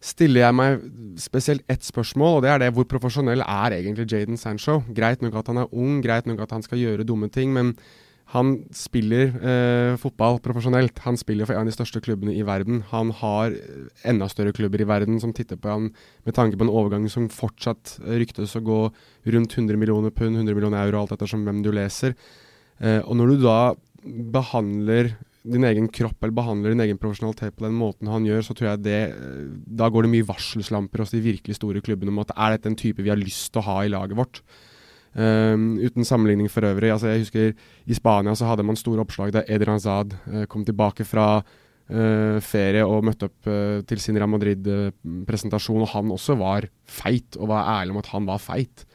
stiller 0.00 0.46
jeg 0.46 0.56
meg 0.56 0.84
spesielt 1.20 1.64
ett 1.68 1.84
spørsmål, 1.84 2.38
og 2.38 2.44
det 2.44 2.50
er 2.50 2.62
det 2.62 2.70
hvor 2.76 2.86
profesjonell 2.88 3.40
er 3.44 3.76
egentlig 3.76 4.08
Jaden 4.08 4.40
Sancho? 4.40 4.80
Greit 4.96 5.24
nok 5.24 5.36
at 5.40 5.48
han 5.52 5.60
er 5.60 5.74
ung, 5.76 6.00
greit 6.04 6.28
nok 6.28 6.40
at 6.44 6.54
han 6.56 6.64
skal 6.64 6.80
gjøre 6.80 7.08
dumme 7.08 7.28
ting, 7.32 7.52
men 7.52 7.74
han 8.30 8.52
spiller 8.76 9.32
eh, 9.42 9.96
fotball 9.98 10.38
profesjonelt. 10.44 11.00
Han 11.02 11.16
spiller 11.18 11.48
for 11.48 11.56
en 11.56 11.64
av 11.64 11.70
de 11.70 11.74
største 11.74 12.02
klubbene 12.04 12.36
i 12.38 12.44
verden. 12.46 12.84
Han 12.92 13.10
har 13.18 13.56
enda 14.06 14.28
større 14.30 14.54
klubber 14.54 14.82
i 14.82 14.86
verden 14.86 15.18
som 15.22 15.32
titter 15.34 15.58
på 15.58 15.72
han 15.72 15.88
med 16.28 16.36
tanke 16.36 16.58
på 16.58 16.66
en 16.66 16.70
overgang 16.70 17.08
som 17.10 17.26
fortsatt 17.32 17.96
ryktes 18.06 18.54
å 18.54 18.62
gå 18.62 18.78
rundt 19.34 19.56
100 19.58 19.80
millioner 19.80 20.14
pund, 20.14 20.38
100 20.38 20.54
millioner 20.54 20.84
euro, 20.84 21.02
alt 21.02 21.16
ettersom 21.16 21.42
hvem 21.48 21.64
du 21.66 21.72
leser. 21.74 22.14
Eh, 22.78 23.00
og 23.02 23.18
når 23.18 23.34
du 23.34 23.42
da 23.48 23.58
behandler 24.06 25.16
din 25.42 25.64
egen 25.64 25.88
kropp 25.88 26.20
eller 26.20 26.36
behandler 26.36 26.74
din 26.74 26.84
egen 26.84 26.98
profesjonalitet 27.00 27.56
på 27.56 27.64
den 27.64 27.76
måten 27.76 28.10
han 28.12 28.26
gjør, 28.28 28.44
så 28.46 28.54
tror 28.54 28.70
jeg 28.70 28.84
det 28.84 29.00
eh, 29.10 29.44
Da 29.80 29.88
går 29.90 30.06
det 30.06 30.14
mye 30.14 30.30
varselslamper 30.30 31.02
hos 31.02 31.14
de 31.14 31.24
virkelig 31.24 31.58
store 31.58 31.82
klubbene 31.82 32.14
om 32.14 32.22
at 32.22 32.34
er 32.36 32.54
dette 32.54 32.70
en 32.70 32.78
type 32.78 33.02
vi 33.02 33.10
har 33.12 33.20
lyst 33.20 33.50
til 33.50 33.64
å 33.64 33.68
ha 33.72 33.80
i 33.84 33.90
laget 33.92 34.18
vårt? 34.20 34.44
Um, 35.10 35.74
uten 35.82 36.06
sammenligning 36.06 36.46
for 36.46 36.62
øvrig. 36.62 36.92
Altså, 36.94 37.08
jeg 37.10 37.24
husker 37.24 37.48
I 37.90 37.94
Spania 37.94 38.34
så 38.38 38.46
hadde 38.46 38.62
man 38.62 38.76
store 38.78 39.02
oppslag 39.02 39.32
da 39.34 39.42
Edin 39.50 39.72
Hazad 39.72 40.14
uh, 40.30 40.44
kom 40.46 40.62
tilbake 40.64 41.02
fra 41.02 41.40
uh, 41.42 42.38
ferie 42.38 42.84
og 42.86 43.02
møtte 43.08 43.26
opp 43.26 43.50
uh, 43.50 43.80
til 43.90 43.98
sin 43.98 44.20
Real 44.20 44.30
Madrid-presentasjon, 44.30 45.82
og 45.82 45.90
han 45.96 46.14
også 46.14 46.38
var 46.38 46.68
feit, 46.86 47.34
og 47.40 47.50
var 47.50 47.72
ærlig 47.80 47.96
om 47.96 48.00
at 48.04 48.12
han 48.12 48.30
var 48.30 48.38
feit. 48.38 48.86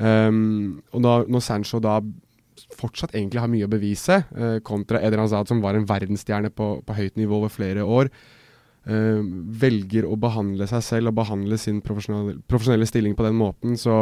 Um, 0.00 0.80
og 0.94 1.04
da, 1.04 1.14
når 1.28 1.44
Sancho 1.44 1.82
da 1.84 2.00
fortsatt 2.80 3.12
egentlig 3.12 3.42
har 3.42 3.52
mye 3.52 3.68
å 3.68 3.72
bevise, 3.72 4.20
kontra 4.64 5.00
Edin 5.04 5.20
Hazad, 5.20 5.48
som 5.48 5.60
var 5.64 5.76
en 5.76 5.88
verdensstjerne 5.88 6.52
på, 6.52 6.74
på 6.84 6.96
høyt 6.96 7.16
nivå 7.16 7.38
over 7.38 7.52
flere 7.52 7.84
år, 7.88 8.10
velger 8.84 10.04
å 10.08 10.18
behandle 10.20 10.68
seg 10.68 10.84
selv 10.84 11.10
og 11.10 11.16
behandle 11.16 11.56
sin 11.60 11.80
profesjonelle, 11.84 12.36
profesjonelle 12.48 12.88
stilling 12.88 13.16
på 13.16 13.24
den 13.24 13.38
måten, 13.40 13.78
så 13.80 13.96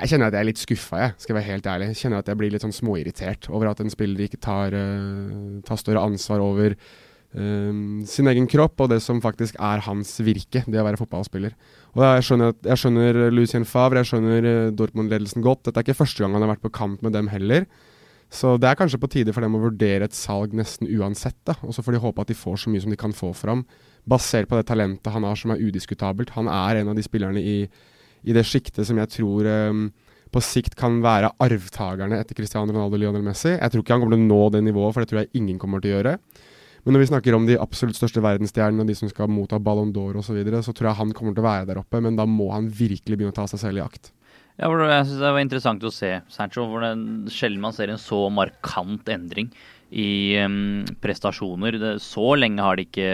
jeg 0.00 0.12
kjenner 0.12 0.30
at 0.30 0.36
jeg 0.36 0.40
er 0.42 0.48
litt 0.48 0.60
skuffa, 0.62 0.98
jeg, 1.02 1.14
skal 1.20 1.36
være 1.36 1.48
helt 1.50 1.68
ærlig. 1.68 1.92
Jeg 1.92 2.00
kjenner 2.02 2.22
at 2.22 2.28
jeg 2.30 2.40
blir 2.40 2.52
litt 2.52 2.64
sånn 2.64 2.74
småirritert 2.74 3.48
over 3.52 3.70
at 3.70 3.82
en 3.84 3.92
spiller 3.92 4.24
ikke 4.24 4.40
tar, 4.42 4.72
uh, 4.72 5.60
tar 5.66 5.80
større 5.80 6.04
ansvar 6.08 6.40
over 6.40 6.74
uh, 6.74 7.72
sin 8.08 8.30
egen 8.32 8.48
kropp 8.50 8.80
og 8.80 8.92
det 8.94 9.02
som 9.04 9.20
faktisk 9.24 9.60
er 9.60 9.84
hans 9.84 10.16
virke, 10.24 10.64
det 10.64 10.80
å 10.80 10.86
være 10.88 11.00
fotballspiller. 11.00 11.54
Og 11.92 12.04
Jeg 12.08 12.26
skjønner, 12.28 12.56
jeg 12.64 12.82
skjønner 12.82 13.22
Lucien 13.36 13.68
Favre, 13.68 14.00
jeg 14.00 14.14
skjønner 14.14 14.72
Dortmund-ledelsen 14.78 15.44
godt. 15.44 15.66
Dette 15.66 15.82
er 15.82 15.86
ikke 15.86 16.00
første 16.04 16.24
gang 16.24 16.38
han 16.38 16.46
har 16.46 16.54
vært 16.54 16.64
på 16.64 16.76
kamp 16.80 17.04
med 17.04 17.12
dem 17.12 17.28
heller. 17.32 17.68
Så 18.32 18.54
det 18.56 18.70
er 18.70 18.78
kanskje 18.80 19.00
på 19.00 19.10
tide 19.12 19.32
for 19.36 19.44
dem 19.44 19.58
å 19.58 19.60
vurdere 19.60 20.06
et 20.08 20.16
salg 20.16 20.54
nesten 20.56 20.88
uansett. 20.88 21.36
da, 21.44 21.52
Og 21.60 21.76
så 21.76 21.84
får 21.84 21.92
de 21.92 22.00
håpe 22.00 22.22
at 22.22 22.30
de 22.32 22.36
får 22.38 22.62
så 22.62 22.72
mye 22.72 22.80
som 22.80 22.92
de 22.92 22.96
kan 22.96 23.12
få 23.12 23.34
fram, 23.36 23.66
basert 24.08 24.48
på 24.48 24.56
det 24.56 24.64
talentet 24.70 25.12
han 25.12 25.26
har 25.28 25.36
som 25.36 25.52
er 25.52 25.60
udiskutabelt. 25.60 26.32
Han 26.38 26.48
er 26.48 26.80
en 26.80 26.88
av 26.88 26.96
de 26.96 27.04
spillerne 27.04 27.42
i, 27.44 27.68
i 28.22 28.36
det 28.36 28.46
sjiktet 28.46 28.86
som 28.88 28.98
jeg 29.00 29.10
tror 29.12 29.48
um, 29.72 29.84
på 30.32 30.40
sikt 30.44 30.76
kan 30.78 31.00
være 31.04 31.34
arvtakerne 31.42 32.20
etter 32.22 32.38
Cristiano 32.38 32.72
Ronaldo 32.72 32.96
og 32.96 33.02
Lionel 33.02 33.24
Messi. 33.26 33.52
Jeg 33.52 33.72
tror 33.72 33.84
ikke 33.84 33.96
han 33.96 34.04
kommer 34.04 34.16
til 34.16 34.24
å 34.24 34.30
nå 34.30 34.40
det 34.54 34.64
nivået, 34.64 34.94
for 34.94 35.04
det 35.04 35.10
tror 35.10 35.22
jeg 35.22 35.32
ingen 35.42 35.60
kommer 35.60 35.82
til 35.82 35.92
å 35.92 35.98
gjøre. 35.98 36.16
Men 36.82 36.96
når 36.96 37.04
vi 37.04 37.10
snakker 37.12 37.36
om 37.36 37.44
de 37.46 37.58
absolutt 37.62 37.98
største 37.98 38.22
verdensstjernene 38.24 38.82
og 38.82 38.88
de 38.90 38.96
som 38.98 39.10
skal 39.10 39.30
motta 39.30 39.60
Ballon 39.62 39.92
d'Or 39.94 40.16
osv., 40.18 40.32
så, 40.32 40.38
videre, 40.38 40.62
så 40.64 40.74
tror 40.74 40.90
jeg 40.90 40.98
han 40.98 41.12
kommer 41.14 41.36
til 41.36 41.44
å 41.44 41.46
være 41.46 41.68
der 41.68 41.82
oppe, 41.82 42.00
men 42.02 42.18
da 42.18 42.26
må 42.26 42.48
han 42.54 42.66
virkelig 42.66 43.18
begynne 43.18 43.34
å 43.34 43.38
ta 43.38 43.46
seg 43.50 43.62
selv 43.62 43.78
i 43.78 43.84
akt. 43.84 44.10
Ja, 44.60 44.68
jeg 44.68 45.06
synes 45.06 45.20
Det 45.20 45.30
var 45.32 45.40
interessant 45.40 45.84
å 45.86 45.92
se 45.94 46.10
Sancho, 46.32 46.66
hvor 46.68 46.82
det 46.84 47.32
sjelden 47.32 47.62
man 47.62 47.76
ser 47.76 47.92
en 47.92 48.00
så 48.00 48.24
markant 48.34 49.08
endring 49.12 49.52
i 49.92 50.36
um, 50.42 50.82
prestasjoner. 51.04 51.78
Det, 51.80 51.92
så 52.04 52.34
lenge 52.40 52.64
har 52.64 52.78
det 52.78 52.88
ikke 52.88 53.12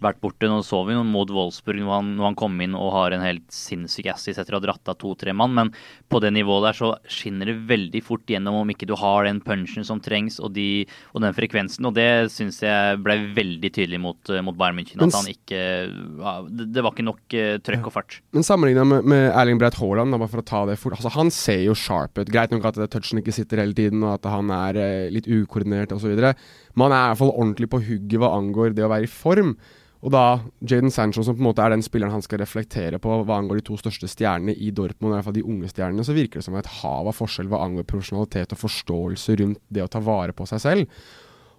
vært 0.00 0.20
borte. 0.22 0.48
Nå 0.48 0.60
så 0.66 0.80
vi 0.86 0.96
noe 0.96 1.06
mot 1.06 1.30
Wolfsburg 1.30 1.82
når 1.82 1.92
han, 1.92 2.10
når 2.16 2.28
han, 2.30 2.38
kom 2.38 2.60
inn 2.64 2.76
og 2.78 2.92
har 2.94 3.14
en 3.14 3.24
helt 3.24 3.44
sinnssyk 3.52 4.08
assis 4.12 4.38
etter 4.40 4.56
å 4.56 4.60
ha 4.60 4.64
dratt 4.64 4.90
av 4.90 4.98
to-tre 5.00 5.34
mann. 5.36 5.54
Men 5.56 5.72
på 6.10 6.20
det 6.22 6.32
nivået 6.34 6.68
der 6.70 6.78
så 6.78 6.90
skinner 7.10 7.50
det 7.50 7.58
veldig 7.70 8.02
fort 8.04 8.30
gjennom 8.30 8.62
om 8.62 8.72
ikke 8.72 8.88
du 8.88 8.94
har 8.98 9.28
den 9.28 9.42
punchen 9.44 9.86
som 9.86 10.00
trengs 10.02 10.38
og, 10.42 10.52
de, 10.56 10.84
og 11.12 11.24
den 11.24 11.36
frekvensen. 11.36 11.86
Og 11.88 11.96
det 11.98 12.08
syns 12.34 12.62
jeg 12.64 13.00
ble 13.04 13.18
veldig 13.36 13.72
tydelig 13.74 14.00
mot, 14.02 14.34
mot 14.44 14.58
Bayern 14.58 14.80
München. 14.80 15.02
At 15.04 15.18
han 15.18 15.30
ikke 15.30 15.60
ja, 15.62 16.34
Det 16.48 16.84
var 16.84 16.94
ikke 16.94 17.06
nok 17.06 17.36
uh, 17.36 17.56
trøkk 17.64 17.90
og 17.90 17.96
fart. 17.96 18.18
Men 18.34 18.46
sammenligna 18.46 18.86
med, 18.88 19.08
med, 19.12 19.28
Erling 19.32 19.60
Breit 19.60 19.78
Haaland, 19.80 20.16
bare 20.16 20.32
for 20.32 20.42
å 20.42 20.46
ta 20.46 20.64
det 20.68 20.78
fort 20.80 20.96
altså 20.98 21.12
Han 21.14 21.30
ser 21.34 21.62
jo 21.66 21.76
sharp 21.78 22.18
ut. 22.18 22.32
Greit 22.32 22.52
nok 22.54 22.66
at 22.70 22.80
touchen 22.92 23.20
ikke 23.22 23.34
sitter 23.34 23.62
hele 23.62 23.76
tiden, 23.76 24.02
og 24.06 24.16
at 24.16 24.30
han 24.32 24.50
er 24.54 24.80
uh, 24.80 25.12
litt 25.12 25.28
ukoordinert 25.30 25.94
osv. 25.94 26.16
Men 26.16 26.86
han 26.86 26.96
er 26.96 27.04
i 27.04 27.12
hvert 27.12 27.22
fall 27.22 27.36
ordentlig 27.36 27.70
på 27.72 27.82
hugget 27.84 28.20
hva 28.22 28.34
angår 28.38 28.76
det 28.76 28.84
å 28.86 28.90
være 28.92 29.08
i 29.08 29.12
form. 29.12 29.54
Og 30.02 30.10
da 30.10 30.42
Jaden 30.66 30.90
Sancho, 30.90 31.22
som 31.22 31.36
på 31.36 31.44
en 31.44 31.46
måte 31.46 31.62
er 31.62 31.70
den 31.70 31.84
spilleren 31.84 32.14
han 32.14 32.24
skal 32.24 32.40
reflektere 32.42 32.98
på 33.02 33.20
hva 33.22 33.38
angår 33.38 33.60
de 33.60 33.66
to 33.68 33.76
største 33.78 34.10
stjernene 34.10 34.54
i 34.54 34.72
Dortmund, 34.74 35.12
i 35.12 35.16
hvert 35.16 35.28
fall 35.28 35.36
de 35.36 35.46
unge 35.46 35.70
stjernene, 35.70 36.06
så 36.06 36.16
virker 36.16 36.40
det 36.40 36.46
som 36.48 36.56
et 36.58 36.70
hav 36.80 37.10
av 37.10 37.14
forskjell 37.14 37.50
hva 37.52 37.62
angår 37.62 37.86
profesjonalitet 37.86 38.56
og 38.56 38.64
forståelse 38.64 39.38
rundt 39.38 39.62
det 39.70 39.84
å 39.84 39.90
ta 39.90 40.02
vare 40.02 40.34
på 40.34 40.48
seg 40.50 40.64
selv. 40.64 41.04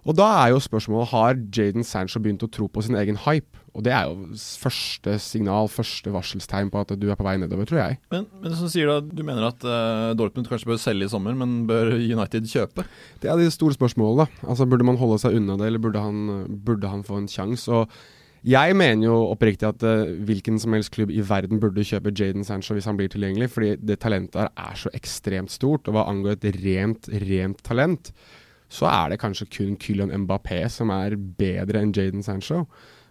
Og 0.04 0.12
da 0.18 0.26
er 0.42 0.50
jo 0.52 0.60
spørsmålet 0.60 1.12
har 1.14 1.38
Jaden 1.56 1.86
Sancho 1.88 2.20
begynt 2.20 2.42
å 2.44 2.50
tro 2.52 2.66
på 2.68 2.82
sin 2.84 2.96
egen 3.00 3.16
hype. 3.24 3.62
Og 3.72 3.82
det 3.86 3.94
er 3.96 4.10
jo 4.10 4.36
første 4.60 5.14
signal, 5.24 5.70
første 5.72 6.12
varselstegn 6.12 6.68
på 6.70 6.82
at 6.84 6.92
du 7.00 7.06
er 7.08 7.16
på 7.18 7.24
vei 7.24 7.38
nedover, 7.40 7.64
tror 7.66 7.80
jeg. 7.80 7.96
Men, 8.12 8.26
men 8.42 8.52
som 8.58 8.68
sier 8.70 8.90
da, 8.92 8.98
du 9.00 9.22
mener 9.24 9.48
at 9.48 9.64
uh, 9.64 10.12
Dortmund 10.18 10.50
kanskje 10.50 10.68
bør 10.68 10.82
selge 10.82 11.08
i 11.08 11.10
sommer, 11.10 11.34
men 11.40 11.62
bør 11.70 11.94
United 11.96 12.46
kjøpe? 12.52 12.84
Det 13.24 13.32
er 13.32 13.40
de 13.40 13.48
store 13.54 13.78
spørsmålene. 13.78 14.28
Altså 14.44 14.68
Burde 14.68 14.86
man 14.86 15.00
holde 15.00 15.18
seg 15.24 15.40
unna 15.40 15.56
det, 15.56 15.72
eller 15.72 15.82
burde 15.82 16.04
han, 16.04 16.44
burde 16.68 16.92
han 16.92 17.02
få 17.08 17.22
en 17.22 17.30
sjanse? 17.30 17.72
Og 17.72 17.88
jeg 18.44 18.76
mener 18.76 19.06
jo 19.06 19.16
oppriktig 19.32 19.66
at 19.70 19.82
uh, 19.88 20.10
hvilken 20.28 20.58
som 20.60 20.74
helst 20.76 20.92
klubb 20.92 21.12
i 21.14 21.22
verden 21.24 21.60
burde 21.62 21.84
kjøpe 21.86 22.12
Jaden 22.12 22.44
Sancho 22.44 22.76
hvis 22.76 22.88
han 22.90 22.98
blir 22.98 23.08
tilgjengelig, 23.12 23.48
fordi 23.54 23.74
det 23.80 24.02
talentet 24.02 24.36
her 24.42 24.50
er 24.52 24.76
så 24.76 24.92
ekstremt 24.96 25.52
stort. 25.54 25.88
Og 25.88 25.96
hva 25.96 26.04
angår 26.10 26.36
et 26.36 26.58
rent, 26.60 27.08
rent 27.24 27.62
talent, 27.64 28.12
så 28.68 28.88
er 28.90 29.12
det 29.14 29.20
kanskje 29.22 29.48
kun 29.48 29.78
Kylian 29.80 30.12
Mbappé 30.26 30.60
som 30.72 30.92
er 30.92 31.16
bedre 31.16 31.80
enn 31.80 31.94
Jaden 31.96 32.24
Sancho. 32.26 32.66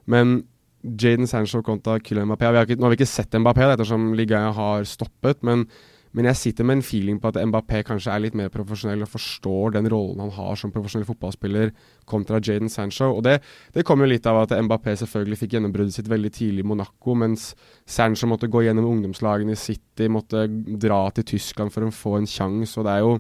Men 0.06 0.44
Jaden 0.84 1.30
Sancho 1.30 1.64
kontra 1.66 1.98
Kylian 2.04 2.30
Mbappé 2.30 2.50
har 2.50 2.68
ikke, 2.68 2.78
Nå 2.78 2.86
har 2.86 2.94
vi 2.94 3.02
ikke 3.02 3.10
sett 3.10 3.34
Mbappé 3.34 3.72
ettersom 3.72 4.12
ligaen 4.20 4.54
har 4.54 4.86
stoppet, 4.86 5.42
men 5.42 5.66
men 6.14 6.28
jeg 6.30 6.38
sitter 6.38 6.66
med 6.68 6.78
en 6.78 6.86
feeling 6.86 7.18
på 7.22 7.32
at 7.32 7.40
Mbappé 7.42 7.80
kanskje 7.88 8.12
er 8.14 8.22
litt 8.22 8.36
mer 8.38 8.52
profesjonell 8.54 9.02
og 9.02 9.10
forstår 9.10 9.74
den 9.74 9.90
rollen 9.90 10.22
han 10.22 10.34
har 10.36 10.60
som 10.60 10.72
profesjonell 10.74 11.08
fotballspiller 11.08 11.72
kontra 12.10 12.38
Jaden 12.38 12.70
Sancho. 12.70 13.08
Og 13.18 13.24
det, 13.26 13.40
det 13.74 13.86
kom 13.88 14.04
jo 14.04 14.10
litt 14.12 14.28
av 14.30 14.44
at 14.44 14.54
Mbappé 14.54 14.94
selvfølgelig 15.02 15.40
fikk 15.42 15.56
gjennombruddet 15.58 15.98
sitt 15.98 16.12
veldig 16.12 16.32
tidlig 16.36 16.62
i 16.62 16.68
Monaco, 16.70 17.16
mens 17.18 17.48
Sancho 17.90 18.30
måtte 18.30 18.52
gå 18.52 18.62
gjennom 18.68 18.92
ungdomslagene 18.92 19.56
i 19.56 19.60
City, 19.60 20.06
måtte 20.06 20.46
dra 20.86 21.08
til 21.18 21.26
Tyskland 21.34 21.74
for 21.74 21.88
å 21.88 21.94
få 21.94 22.20
en 22.20 22.30
sjanse. 22.30 22.78
Og 22.78 22.86
det 22.86 22.94
er 22.94 23.02
jo 23.02 23.18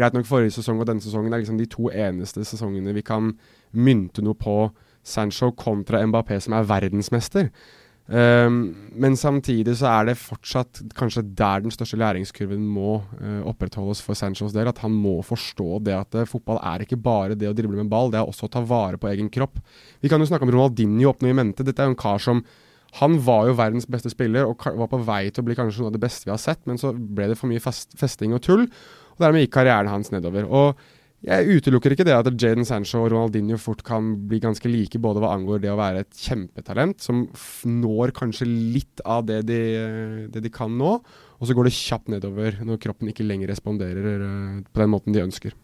greit 0.00 0.16
nok 0.16 0.28
forrige 0.30 0.56
sesong 0.56 0.80
og 0.80 0.88
denne 0.88 1.04
sesongen 1.04 1.36
er 1.36 1.42
liksom 1.42 1.60
de 1.60 1.68
to 1.68 1.90
eneste 1.92 2.46
sesongene 2.48 2.96
vi 2.96 3.04
kan 3.04 3.34
mynte 3.76 4.24
noe 4.24 4.38
på 4.38 4.62
Sancho 5.04 5.52
kontra 5.56 6.00
Mbappé, 6.06 6.40
som 6.40 6.56
er 6.56 6.64
verdensmester. 6.68 7.52
Um, 8.10 8.54
men 8.98 9.14
samtidig 9.14 9.76
så 9.78 9.86
er 9.86 10.08
det 10.08 10.16
fortsatt 10.18 10.80
kanskje 10.98 11.22
der 11.38 11.62
den 11.62 11.70
største 11.70 11.98
læringskurven 12.00 12.64
må 12.66 12.96
uh, 13.20 13.44
opprettholdes 13.46 14.00
for 14.02 14.18
Sanchos 14.18 14.54
del. 14.56 14.66
At 14.66 14.82
han 14.82 14.90
må 14.90 15.20
forstå 15.26 15.78
det 15.86 15.94
at 15.94 16.18
uh, 16.18 16.26
fotball 16.26 16.58
er 16.72 16.82
ikke 16.82 16.98
bare 16.98 17.38
det 17.38 17.46
å 17.46 17.54
drible 17.54 17.78
med 17.78 17.92
ball, 17.92 18.10
det 18.10 18.18
er 18.18 18.26
også 18.26 18.48
å 18.48 18.54
ta 18.56 18.64
vare 18.66 18.98
på 18.98 19.12
egen 19.12 19.30
kropp. 19.30 19.62
Vi 20.02 20.10
kan 20.10 20.18
jo 20.18 20.26
snakke 20.26 20.48
om 20.48 20.54
Ronaldinho 20.56 21.12
opp 21.12 21.22
noe 21.22 21.30
i 21.30 21.38
mente. 21.38 21.66
Dette 21.66 21.84
er 21.84 21.90
jo 21.90 21.94
en 21.94 22.02
kar 22.02 22.18
som 22.22 22.42
han 22.98 23.20
var 23.22 23.46
jo 23.46 23.54
verdens 23.54 23.86
beste 23.86 24.10
spiller 24.10 24.48
og 24.50 24.64
var 24.66 24.90
på 24.90 24.98
vei 25.06 25.28
til 25.30 25.44
å 25.44 25.46
bli 25.46 25.54
kanskje 25.54 25.84
noe 25.84 25.92
av 25.92 25.94
det 25.94 26.02
beste 26.02 26.26
vi 26.26 26.34
har 26.34 26.42
sett, 26.42 26.64
men 26.66 26.80
så 26.80 26.90
ble 26.90 27.28
det 27.30 27.38
for 27.38 27.46
mye 27.46 27.62
fest 27.62 27.94
festing 28.00 28.34
og 28.34 28.42
tull, 28.42 28.64
og 29.14 29.22
dermed 29.22 29.44
gikk 29.44 29.54
karrieren 29.60 29.92
hans 29.92 30.10
nedover. 30.10 30.48
Og 30.50 30.80
jeg 31.20 31.58
utelukker 31.60 31.92
ikke 31.92 32.06
det 32.08 32.14
at 32.16 32.28
Jaden 32.32 32.64
Sancho 32.64 33.02
og 33.02 33.10
Ronaldinho 33.12 33.58
fort 33.60 33.82
kan 33.84 34.14
bli 34.28 34.38
ganske 34.40 34.70
like, 34.70 34.96
både 35.02 35.20
hva 35.20 35.34
angår 35.36 35.60
det 35.60 35.72
å 35.72 35.78
være 35.80 36.04
et 36.04 36.22
kjempetalent 36.24 37.04
som 37.04 37.26
når 37.68 38.14
kanskje 38.16 38.48
litt 38.48 39.02
av 39.04 39.26
det 39.28 39.42
de, 39.50 39.60
det 40.32 40.40
de, 40.46 40.52
kan 40.52 40.72
nå, 40.80 40.94
og 41.00 41.44
så 41.44 41.56
går 41.56 41.68
det 41.68 41.76
kjapt 41.76 42.08
nedover 42.12 42.62
når 42.64 42.80
kroppen 42.80 43.12
ikke 43.12 43.26
lenger 43.28 43.52
responderer 43.52 44.24
uh, 44.24 44.62
på 44.64 44.80
den 44.80 44.92
måten 44.94 45.16
de 45.16 45.24
ønsker. 45.26 45.56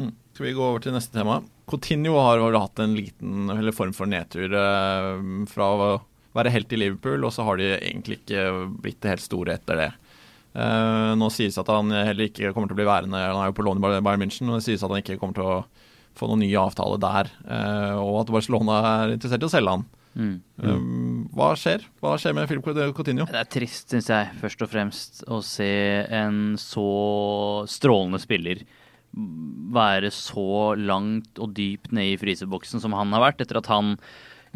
Mm. 0.00 0.14
Skal 0.34 0.48
vi 0.48 0.56
gå 0.56 0.64
over 0.64 0.80
til 0.82 0.96
neste 0.96 1.14
tema? 1.14 1.42
Coutinho 1.70 2.16
har 2.18 2.40
hatt 2.56 2.80
en 2.82 2.96
liten 2.96 3.52
eller 3.52 3.76
form 3.76 3.92
for 3.96 4.10
nedtur 4.10 4.52
eh, 4.58 5.20
fra 5.48 5.68
å 5.70 5.90
være 6.34 6.50
helt 6.50 6.72
i 6.74 6.80
Liverpool, 6.80 7.22
og 7.22 7.30
så 7.32 7.44
har 7.46 7.60
de 7.60 7.68
egentlig 7.76 8.18
ikke 8.22 8.48
blitt 8.82 8.98
det 9.04 9.12
helt 9.12 9.24
store 9.24 9.54
etter 9.54 9.78
det. 9.78 9.90
Uh, 10.54 11.14
nå 11.18 11.30
sies 11.34 11.56
det 11.56 11.64
at 11.64 11.72
han 11.72 11.90
heller 11.90 12.28
ikke 12.28 12.52
kommer 12.54 12.70
til 12.70 12.76
å 12.76 12.78
bli 12.78 12.86
værende 12.86 13.18
Han 13.18 13.40
er 13.40 13.48
jo 13.50 13.56
på 13.58 13.64
lån 13.66 13.80
i 13.80 13.82
Bayern 14.06 14.22
München, 14.22 14.52
og 14.52 14.60
det 14.60 14.68
sies 14.68 14.84
at 14.84 14.92
han 14.92 15.02
ikke 15.02 15.18
kommer 15.18 15.34
til 15.34 15.48
å 15.50 15.56
få 16.14 16.28
noen 16.30 16.44
ny 16.44 16.52
avtale 16.60 17.00
der. 17.02 17.30
Uh, 17.42 17.98
og 17.98 18.22
at 18.22 18.32
Barcelona 18.36 18.78
er 18.92 19.16
interessert 19.16 19.42
i 19.42 19.48
å 19.48 19.54
selge 19.54 19.74
han. 19.74 19.86
Mm. 20.14 20.34
Um, 20.62 21.22
hva 21.34 21.48
skjer 21.58 21.82
Hva 21.98 22.12
skjer 22.22 22.36
med 22.36 22.46
Philip 22.46 22.62
Coutinho? 22.94 23.26
Det 23.26 23.40
er 23.40 23.50
trist, 23.50 23.88
syns 23.90 24.12
jeg, 24.12 24.30
først 24.38 24.62
og 24.62 24.70
fremst 24.70 25.24
å 25.26 25.40
se 25.42 25.72
en 26.06 26.54
så 26.60 26.86
strålende 27.66 28.22
spiller 28.22 28.62
være 29.74 30.10
så 30.14 30.74
langt 30.78 31.38
og 31.42 31.52
dypt 31.54 31.92
nede 31.94 32.14
i 32.14 32.20
fryseboksen 32.20 32.82
som 32.82 32.94
han 32.96 33.12
har 33.14 33.22
vært, 33.28 33.44
etter 33.44 33.60
at 33.60 33.70
han 33.70 33.94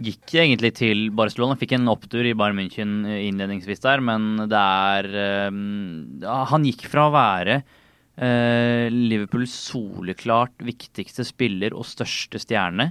gikk 0.04 0.34
egentlig 0.40 0.72
til 0.78 1.08
Barcelona. 1.16 1.56
Fikk 1.58 1.74
en 1.76 1.90
opptur 1.90 2.26
i 2.26 2.34
Bayern 2.38 2.58
München 2.58 3.02
innledningsvis 3.06 3.82
der, 3.84 4.02
men 4.04 4.48
det 4.50 4.62
er 4.62 5.10
uh, 5.50 6.46
Han 6.52 6.66
gikk 6.68 6.86
fra 6.90 7.08
å 7.08 7.14
være 7.14 7.60
uh, 7.62 8.86
Liverpools 8.94 9.54
soleklart 9.68 10.56
viktigste 10.66 11.26
spiller 11.26 11.76
og 11.76 11.88
største 11.88 12.40
stjerne 12.42 12.90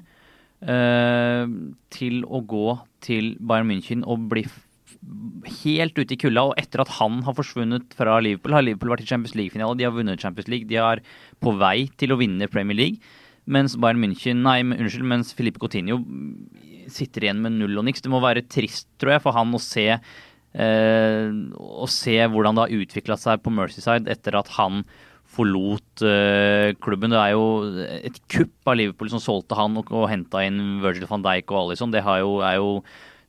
uh, 0.68 1.44
til 1.94 2.24
å 2.28 2.44
gå 2.44 2.78
til 3.06 3.36
Bayern 3.40 3.72
München 3.72 4.06
og 4.08 4.30
bli 4.32 4.48
helt 5.64 5.98
ute 5.98 6.16
i 6.16 6.20
kulda. 6.20 6.50
Og 6.50 6.60
etter 6.60 6.84
at 6.84 6.98
han 6.98 7.22
har 7.28 7.38
forsvunnet 7.38 7.96
fra 7.98 8.18
Liverpool, 8.24 8.58
har 8.58 8.66
Liverpool 8.66 8.96
vært 8.96 9.06
i 9.06 9.10
Champions 9.10 9.38
League-finale. 9.38 9.78
De 9.78 9.88
har 9.88 9.96
vunnet 9.96 10.22
Champions 10.22 10.50
League. 10.52 10.68
De 10.70 10.80
er 10.82 11.04
på 11.44 11.54
vei 11.60 11.88
til 12.00 12.14
å 12.14 12.20
vinne 12.20 12.50
Premier 12.52 12.78
League. 12.78 13.16
Mens 13.48 13.78
Bayern 13.80 14.02
München, 14.04 14.44
nei, 14.44 14.60
unnskyld, 14.62 15.08
mens 15.08 15.34
Filipe 15.36 15.62
Coutinho 15.62 16.02
sitter 16.92 17.26
igjen 17.26 17.42
med 17.44 17.56
null 17.56 17.80
og 17.80 17.86
niks. 17.88 18.04
Det 18.04 18.12
må 18.12 18.20
være 18.24 18.46
trist, 18.52 18.90
tror 19.00 19.16
jeg, 19.16 19.24
for 19.24 19.36
han 19.36 19.56
å 19.56 19.62
se, 19.62 19.86
eh, 19.98 21.28
å 21.58 21.88
se 21.92 22.18
hvordan 22.32 22.58
det 22.58 22.66
har 22.66 22.82
utvikla 22.82 23.18
seg 23.20 23.44
på 23.44 23.54
Mercyside 23.56 24.12
etter 24.12 24.40
at 24.40 24.52
han 24.58 24.84
forlot 25.38 26.04
eh, 26.08 26.74
klubben. 26.84 27.14
Det 27.14 27.20
er 27.20 27.36
jo 27.36 27.48
et 27.98 28.20
kupp 28.32 28.72
av 28.72 28.80
Liverpool 28.80 29.12
som 29.12 29.24
solgte 29.24 29.58
han 29.60 29.76
og, 29.80 29.92
og 29.92 30.10
henta 30.12 30.44
inn 30.48 30.80
Virgil 30.84 31.08
van 31.10 31.26
Dijk 31.26 31.52
og 31.52 31.66
Alison. 31.66 31.94
Det 31.94 32.04
jo, 32.04 32.40
jo, 32.44 32.72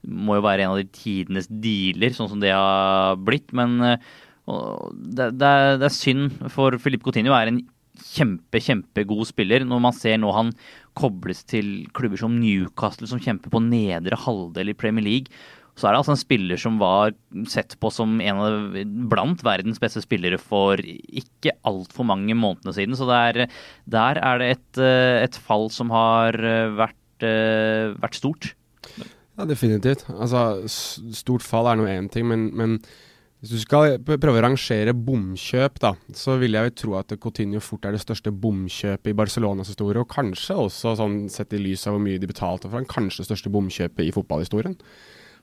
må 0.06 0.38
jo 0.38 0.46
være 0.46 0.66
en 0.66 0.74
av 0.74 0.80
de 0.80 0.88
tidenes 0.94 1.50
dealer, 1.50 2.14
sånn 2.14 2.30
som 2.34 2.42
det 2.42 2.54
har 2.54 3.18
blitt. 3.22 3.50
Men 3.56 3.78
eh, 3.84 4.12
det, 4.48 5.32
det, 5.38 5.48
er, 5.48 5.74
det, 5.80 5.90
er, 5.90 5.94
synd, 5.94 6.38
for 6.54 6.78
Filip 6.82 7.04
Coutinho 7.06 7.34
er 7.36 7.50
en 7.50 7.62
kjempe, 8.00 8.60
kjempegod 8.62 9.28
spiller. 9.28 9.66
Når 9.66 9.84
man 9.84 9.96
ser 9.96 10.18
nå 10.20 10.32
han 10.34 10.52
kobles 10.98 11.44
til 11.48 11.86
klubber 11.94 12.20
som 12.20 12.38
Newcastle, 12.40 13.08
som 13.10 13.22
kjemper 13.22 13.52
på 13.52 13.62
nedre 13.62 14.18
halvdel 14.18 14.72
i 14.72 14.76
Premier 14.78 15.06
League, 15.06 15.40
så 15.78 15.86
er 15.86 15.94
det 15.94 16.00
altså 16.00 16.14
en 16.16 16.20
spiller 16.20 16.58
som 16.58 16.78
var 16.80 17.12
sett 17.50 17.76
på 17.78 17.90
som 17.94 18.16
en 18.18 18.40
av 18.42 18.78
blant 19.10 19.42
verdens 19.46 19.78
beste 19.78 20.02
spillere 20.02 20.40
for 20.42 20.80
ikke 20.82 21.54
altfor 21.68 22.08
mange 22.08 22.34
månedene 22.34 22.74
siden. 22.74 22.98
Så 22.98 23.06
er, 23.14 23.44
der 23.86 24.18
er 24.18 24.42
det 24.42 24.48
et, 24.56 24.80
eh, 24.82 25.22
et, 25.22 25.38
fall 25.38 25.68
som 25.70 25.92
har 25.94 26.34
eh, 26.34 26.72
vært, 26.80 27.26
eh, 27.26 27.94
vært 27.94 28.18
stort. 28.18 28.50
Ja, 29.38 29.46
definitivt. 29.46 30.02
Altså, 30.10 30.66
stort 30.66 31.46
fall 31.46 31.70
er 31.70 31.78
nå 31.78 31.86
én 31.86 32.10
ting, 32.10 32.26
men, 32.26 32.48
men 32.58 32.80
Hvis 33.38 33.52
du 33.54 33.60
skal 33.62 34.00
prøve 34.02 34.40
å 34.40 34.42
rangere 34.42 34.90
bomkjøp, 34.90 35.76
da, 35.78 35.92
så 36.10 36.34
vil 36.40 36.56
jeg 36.56 36.68
jo 36.68 36.72
tro 36.80 36.94
at 36.98 37.12
Coutinho 37.22 37.60
fort 37.62 37.84
er 37.86 37.94
det 37.94 38.00
største 38.02 38.32
bomkjøpet 38.34 39.12
i 39.12 39.14
Barcelonas 39.14 39.70
historie, 39.70 40.02
og 40.02 40.10
kanskje 40.10 40.56
også 40.58 40.96
sånn 40.98 41.20
sett 41.30 41.54
i 41.54 41.60
lys 41.62 41.86
av 41.86 41.94
hvor 41.94 42.02
mye 42.02 42.18
de 42.18 42.26
betalte 42.26 42.66
for 42.66 42.80
han, 42.80 42.88
kanskje 42.90 43.22
det 43.22 43.28
største 43.28 43.52
bomkjøpet 43.54 44.08
i 44.08 44.14
fotballhistorien. 44.16 44.74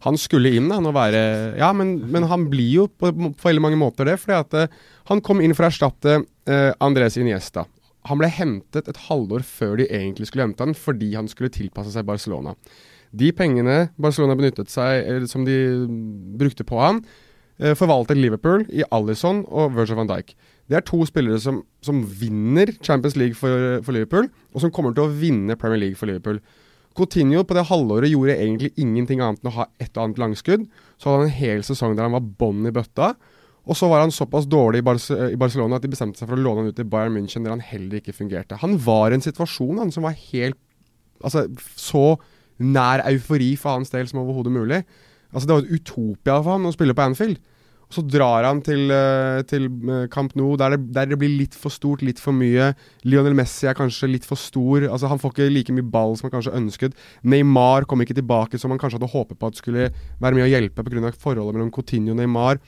Han 0.04 0.20
skulle 0.20 0.52
inn 0.58 0.68
da, 0.68 0.82
og 0.84 0.92
være 0.98 1.22
Ja, 1.56 1.70
men, 1.72 1.94
men, 2.12 2.28
han 2.28 2.50
blir 2.52 2.82
jo 2.82 2.90
på, 2.92 3.14
på 3.16 3.48
veldig 3.48 3.64
mange 3.64 3.80
måter 3.80 4.10
det, 4.10 4.18
fordi 4.20 4.36
at 4.42 4.58
uh, 4.60 4.82
han 5.08 5.24
kom 5.24 5.40
inn 5.40 5.56
for 5.56 5.64
å 5.64 5.70
erstatte 5.72 6.18
uh, 6.20 6.72
Andres 6.84 7.16
Iniesta. 7.22 7.64
Han 8.12 8.20
ble 8.20 8.28
hentet 8.28 8.90
et 8.92 9.00
halvår 9.08 9.48
før 9.48 9.80
de 9.80 9.88
egentlig 9.88 10.28
skulle 10.28 10.50
hente 10.50 10.68
han, 10.68 10.76
fordi 10.76 11.14
han 11.16 11.32
skulle 11.32 11.54
tilpasse 11.54 11.96
seg 11.96 12.04
Barcelona. 12.12 12.58
De 13.16 13.32
pengene 13.32 13.86
Barcelona 13.96 14.36
benyttet 14.36 14.68
seg, 14.74 15.00
eller 15.00 15.32
som 15.32 15.48
de 15.48 15.56
brukte 16.36 16.68
på 16.68 16.84
han, 16.84 17.00
forvalter 17.56 18.18
Liverpool 18.20 18.66
i 18.68 18.84
Alison 18.92 19.46
og 19.48 19.76
Virgil 19.78 19.96
van 20.02 20.10
Dijk. 20.10 20.34
Det 20.68 20.80
er 20.80 20.86
to 20.86 21.06
spillere 21.06 21.40
som, 21.40 21.62
som 21.86 22.02
vinner 22.20 22.72
Champions 22.82 23.16
League 23.16 23.38
for, 23.38 23.80
for, 23.86 23.94
Liverpool, 23.96 24.30
og 24.54 24.64
som 24.64 24.74
kommer 24.74 24.96
til 24.96 25.06
å 25.06 25.14
vinne 25.14 25.58
Premier 25.60 25.84
League 25.84 26.00
for 26.00 26.10
Liverpool. 26.10 26.42
Coutinho 26.96 27.44
på 27.44 27.58
det 27.58 27.68
halvåret 27.70 28.10
gjorde 28.10 28.38
egentlig 28.40 28.72
ingenting 28.80 29.22
annet 29.22 29.44
enn 29.44 29.52
å 29.52 29.56
ha 29.60 29.68
et 29.84 29.92
og 29.98 30.04
annet 30.06 30.22
langskudd. 30.22 30.68
Så 30.98 31.12
hadde 31.12 31.26
han 31.26 31.32
en 31.32 31.38
hel 31.38 31.66
sesong 31.68 31.96
der 31.96 32.08
han 32.08 32.16
var 32.16 32.30
bånn 32.40 32.68
i 32.68 32.74
bøtta. 32.74 33.14
Og 33.66 33.78
så 33.78 33.90
var 33.90 34.04
han 34.04 34.14
såpass 34.14 34.48
dårlig 34.50 34.82
i, 34.82 34.86
Barce 34.86 35.18
i, 35.34 35.40
Barcelona 35.42 35.80
at 35.80 35.86
de 35.86 35.92
bestemte 35.92 36.22
seg 36.22 36.30
for 36.30 36.38
å 36.38 36.42
låne 36.42 36.64
han 36.64 36.72
ut 36.72 36.78
til 36.78 36.88
Bayern 36.90 37.18
München, 37.18 37.44
der 37.46 37.54
han 37.56 37.64
heller 37.66 38.00
ikke 38.00 38.16
fungerte. 38.16 38.60
Han 38.62 38.78
var 38.86 39.12
i 39.12 39.18
en 39.18 39.26
situasjon 39.26 39.82
han, 39.82 39.94
som 39.94 40.08
var 40.08 40.18
helt 40.32 40.62
Altså 41.24 41.46
så 41.80 42.18
nær 42.60 43.00
eufori 43.08 43.54
for 43.58 43.78
hans 43.78 43.90
del 43.90 44.06
som 44.10 44.20
overhodet 44.20 44.52
mulig. 44.52 44.82
Altså 45.36 45.50
Det 45.50 45.56
var 45.56 45.66
et 45.66 45.76
utopia 45.76 46.40
for 46.40 46.56
ham 46.56 46.70
å 46.70 46.74
spille 46.74 46.96
på 46.96 47.04
Anfield. 47.04 47.42
Og 47.86 47.94
Så 47.94 48.02
drar 48.10 48.48
han 48.48 48.62
til, 48.66 48.90
uh, 48.90 49.44
til 49.46 49.68
eh, 49.68 50.08
Camp 50.10 50.34
Nou, 50.36 50.56
der 50.58 50.74
det, 50.74 50.88
der 50.96 51.12
det, 51.12 51.20
blir 51.22 51.36
litt 51.38 51.54
for 51.54 51.70
stort, 51.70 52.02
litt 52.02 52.20
for 52.22 52.34
mye. 52.34 52.72
Lionel 53.06 53.38
Messi 53.38 53.68
er 53.70 53.78
kanskje 53.78 54.10
litt 54.10 54.26
for 54.26 54.40
stor. 54.42 54.88
Altså 54.90 55.12
Han 55.12 55.22
får 55.22 55.36
ikke 55.36 55.52
like 55.52 55.76
mye 55.76 55.86
ball 55.86 56.18
som 56.18 56.30
han 56.30 56.34
kanskje 56.40 56.56
ønsket. 56.58 56.98
Neymar 57.22 57.86
kom 57.86 58.02
ikke 58.02 58.18
tilbake 58.18 58.58
som 58.58 58.74
han 58.74 58.82
kanskje 58.82 58.98
hadde 58.98 59.12
håpet 59.14 59.38
på 59.38 59.52
at 59.52 59.62
skulle 59.62 59.92
være 60.18 60.34
med 60.34 60.48
å 60.48 60.50
hjelpe 60.50 60.88
pga. 60.88 61.14
forholdet 61.14 61.60
mellom 61.60 61.72
Coutinho 61.72 62.16
og 62.16 62.20
Neymar. 62.24 62.64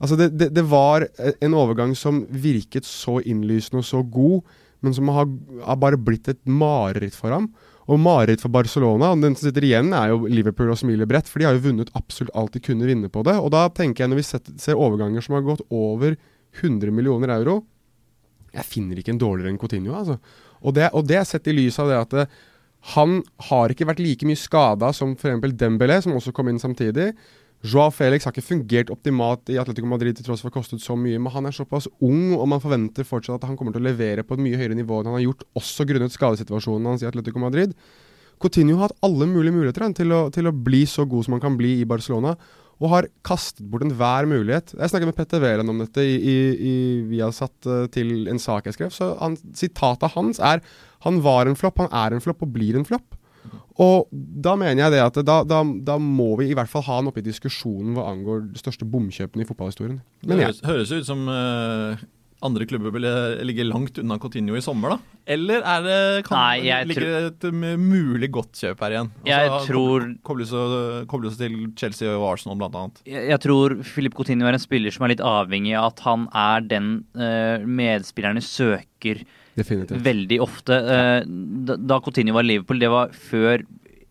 Altså 0.00 0.16
det, 0.16 0.30
det, 0.40 0.48
det, 0.56 0.64
var 0.64 1.04
en 1.44 1.54
overgang 1.54 1.94
som 1.94 2.24
virket 2.30 2.88
så 2.88 3.20
innlysende 3.20 3.82
og 3.82 3.84
så 3.84 4.00
god, 4.02 4.40
men 4.80 4.94
som 4.96 5.10
har, 5.12 5.28
har 5.66 5.76
bare 5.76 6.00
blitt 6.00 6.28
et 6.32 6.40
mareritt 6.48 7.14
for 7.14 7.30
ham. 7.36 7.50
Og 7.90 7.98
mareritt 7.98 8.42
for 8.42 8.52
Barcelona, 8.54 9.10
og 9.10 9.22
den 9.24 9.34
som 9.34 9.48
sitter 9.48 9.64
igjen, 9.66 9.90
er 9.96 10.12
jo 10.12 10.28
Liverpool 10.30 10.70
og 10.70 10.78
smiler 10.78 11.08
bredt. 11.10 11.30
For 11.30 11.42
de 11.42 11.48
har 11.48 11.56
jo 11.56 11.64
vunnet 11.64 11.90
absolutt 11.98 12.34
alt 12.38 12.54
de 12.54 12.62
kunne 12.62 12.86
vinne 12.86 13.10
på 13.10 13.24
det. 13.26 13.34
Og 13.40 13.50
da 13.54 13.64
tenker 13.74 14.04
jeg, 14.04 14.12
når 14.12 14.20
vi 14.20 14.60
ser 14.62 14.78
overganger 14.78 15.24
som 15.26 15.34
har 15.34 15.46
gått 15.48 15.64
over 15.74 16.14
100 16.60 16.90
millioner 16.90 17.30
euro 17.30 17.60
Jeg 18.50 18.66
finner 18.66 18.98
ikke 18.98 19.12
en 19.14 19.20
dårligere 19.20 19.52
enn 19.52 19.58
Coutinho, 19.62 19.94
altså. 19.94 20.16
Og 20.66 20.74
det, 20.74 20.88
og 20.98 21.04
det 21.06 21.20
sett 21.28 21.46
i 21.46 21.54
lys 21.54 21.78
av 21.78 21.90
det 21.90 21.98
at 22.00 22.14
det, 22.16 22.24
eh, 22.26 22.48
han 22.96 23.20
har 23.50 23.70
ikke 23.70 23.86
vært 23.86 24.00
like 24.00 24.26
mye 24.26 24.40
skada 24.40 24.88
som 24.96 25.12
f.eks. 25.12 25.52
Dembélé, 25.60 26.00
som 26.00 26.16
også 26.16 26.32
kom 26.32 26.48
inn 26.48 26.58
samtidig. 26.58 27.10
Joao 27.60 27.92
Felix 27.92 28.24
har 28.24 28.32
ikke 28.32 28.46
fungert 28.46 28.90
optimalt 28.92 29.50
i 29.52 29.58
Atletico 29.60 29.88
Madrid 29.88 30.16
til 30.16 30.24
tross 30.24 30.40
for 30.40 30.48
å 30.48 30.52
ha 30.52 30.56
kostet 30.62 30.80
så 30.80 30.94
mye, 30.96 31.18
men 31.20 31.32
han 31.34 31.48
er 31.48 31.52
såpass 31.52 31.90
ung, 32.00 32.32
og 32.38 32.46
man 32.48 32.62
forventer 32.62 33.04
fortsatt 33.04 33.42
at 33.42 33.50
han 33.50 33.58
kommer 33.58 33.74
til 33.76 33.82
å 33.82 33.90
levere 33.90 34.24
på 34.24 34.38
et 34.38 34.42
mye 34.46 34.56
høyere 34.56 34.78
nivå 34.78 35.00
enn 35.00 35.10
han 35.10 35.18
har 35.18 35.26
gjort, 35.26 35.44
også 35.60 35.84
grunnet 35.90 36.14
skadesituasjonen 36.14 36.88
hans 36.88 37.04
i 37.04 37.10
Atletico 37.10 37.42
Madrid. 37.42 37.76
Coutinho 38.40 38.78
har 38.80 38.88
hatt 38.88 39.04
alle 39.04 39.28
mulige 39.28 39.52
muligheter 39.52 39.84
til 39.98 40.16
å, 40.16 40.22
til 40.32 40.48
å, 40.48 40.56
bli 40.56 40.86
så 40.88 41.04
god 41.04 41.26
som 41.26 41.36
han 41.36 41.44
kan 41.44 41.60
bli 41.60 41.76
i 41.82 41.88
Barcelona, 41.88 42.32
og 42.80 42.94
har 42.94 43.10
kastet 43.28 43.66
bort 43.68 43.84
enhver 43.84 44.24
mulighet. 44.24 44.72
Jeg 44.72 44.88
snakket 44.88 45.10
med 45.10 45.18
Petter 45.18 45.42
Wæland 45.44 45.68
om 45.68 45.82
dette 45.82 46.00
i, 46.00 46.14
i, 46.16 46.36
i, 47.12 47.18
satt 47.36 47.68
uh, 47.68 47.84
til 47.92 48.24
en 48.32 48.40
sak 48.40 48.70
jeg 48.70 48.78
skrev. 48.78 48.94
så 48.96 49.12
han, 49.20 49.36
Sitatet 49.52 50.16
hans 50.16 50.40
er 50.40 50.64
'Han 51.04 51.20
var 51.20 51.46
en 51.48 51.56
flopp, 51.56 51.76
han 51.76 51.92
er 51.92 52.16
en 52.16 52.24
flopp 52.24 52.42
og 52.42 52.52
blir 52.52 52.76
en 52.76 52.88
flopp'. 52.88 53.19
Og 53.80 54.08
da 54.12 54.54
mener 54.60 54.84
jeg 54.84 54.94
det 54.96 55.02
at 55.02 55.18
da, 55.24 55.40
da, 55.48 55.64
da, 55.64 55.98
må 56.00 56.32
vi 56.40 56.50
i 56.50 56.56
hvert 56.56 56.70
fall 56.70 56.84
ha 56.86 57.00
han 57.00 57.10
oppe 57.10 57.22
i 57.22 57.26
diskusjonen 57.26 57.96
hva 57.96 58.10
angår 58.12 58.48
de 58.52 58.60
største 58.60 58.88
bomkjøpene 58.88 59.44
i 59.44 59.48
fotballhistorien. 59.48 60.00
Men 60.24 60.40
det 60.40 60.50
høres, 60.50 60.64
høres 60.66 60.92
ut 60.92 61.08
som 61.08 61.24
uh, 61.30 62.00
andre 62.44 62.66
klubber 62.68 62.92
vil 62.94 63.06
ligge 63.44 63.64
langt 63.68 63.98
unna 64.00 64.16
Coutinho 64.20 64.56
i 64.56 64.62
sommer, 64.64 64.94
da? 64.94 65.16
Eller 65.30 65.60
er 65.60 65.82
det, 65.84 65.98
kan 66.26 66.40
Nei, 66.40 66.84
ligge 66.88 67.08
et 67.28 67.44
mulig 67.52 68.30
godt 68.32 68.56
kjøp 68.56 68.80
her 68.84 68.96
igjen? 68.96 69.10
Altså, 69.24 69.40
jeg 69.40 69.66
tror 69.68 70.06
Kobles 70.26 70.54
seg 71.36 71.42
til 71.42 71.58
Chelsea 71.78 72.14
og 72.14 72.26
Arsenal, 72.32 72.58
blant 72.60 72.78
annet. 72.80 73.02
Jeg, 73.08 73.26
jeg 73.32 73.44
tror 73.44 73.76
Filip 73.86 74.16
Coutinho 74.16 74.48
er 74.48 74.56
en 74.56 74.62
spiller 74.62 74.94
som 74.94 75.06
er 75.06 75.14
litt 75.14 75.24
avhengig 75.24 75.76
av 75.78 75.90
at 75.92 76.02
han 76.06 76.26
er 76.36 76.64
den 76.70 76.90
uh, 77.18 77.66
medspillerne 77.68 78.44
søker 78.44 79.24
Definitivt. 79.58 80.02
veldig 80.04 80.40
ofte. 80.44 80.76
Eh, 80.94 81.76
da 81.76 82.00
Coutinho 82.00 82.34
var 82.36 82.46
Liverpool, 82.46 82.78
det 82.78 82.90
var 82.92 83.14
før 83.16 83.64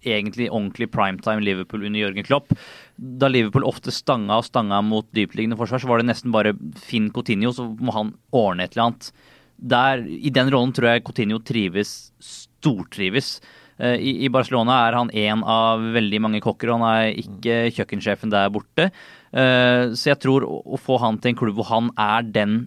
egentlig 0.05 0.47
ordentlig 0.49 0.89
primetime 0.93 1.43
Liverpool 1.43 1.83
under 1.83 1.99
Jørgen 1.99 2.25
Klopp. 2.27 2.53
Da 2.97 3.27
Liverpool 3.27 3.65
ofte 3.67 3.91
stanga 3.91 4.39
og 4.39 4.47
stanga 4.47 4.81
mot 4.85 5.07
dyptliggende 5.15 5.57
forsvar, 5.59 5.81
så 5.81 5.89
var 5.91 5.99
det 5.99 6.09
nesten 6.09 6.31
bare 6.35 6.55
Finn 6.79 7.09
Coutinho, 7.11 7.51
så 7.55 7.67
må 7.79 7.95
han 7.95 8.13
ordne 8.35 8.63
et 8.63 8.75
eller 8.75 8.89
annet. 8.89 9.11
Der, 9.59 10.05
I 10.07 10.31
den 10.31 10.51
rollen 10.53 10.71
tror 10.75 10.93
jeg 10.93 11.03
Coutinho 11.03 11.39
trives, 11.43 12.11
stortrives. 12.23 13.39
Eh, 13.79 13.97
I, 13.99 14.15
I 14.27 14.31
Barcelona 14.31 14.85
er 14.87 14.99
han 14.99 15.11
en 15.11 15.43
av 15.43 15.83
veldig 15.95 16.21
mange 16.23 16.43
kokker, 16.43 16.71
og 16.71 16.79
han 16.79 16.89
er 17.09 17.19
ikke 17.19 17.61
kjøkkensjefen 17.75 18.31
der 18.31 18.51
borte. 18.55 18.89
Eh, 19.29 19.91
så 19.93 20.11
jeg 20.11 20.21
tror 20.23 20.45
å 20.47 20.77
få 20.81 20.97
han 21.03 21.19
til 21.21 21.33
en 21.33 21.37
klubb 21.37 21.59
hvor 21.59 21.69
han 21.69 21.91
er 22.01 22.25
den 22.25 22.63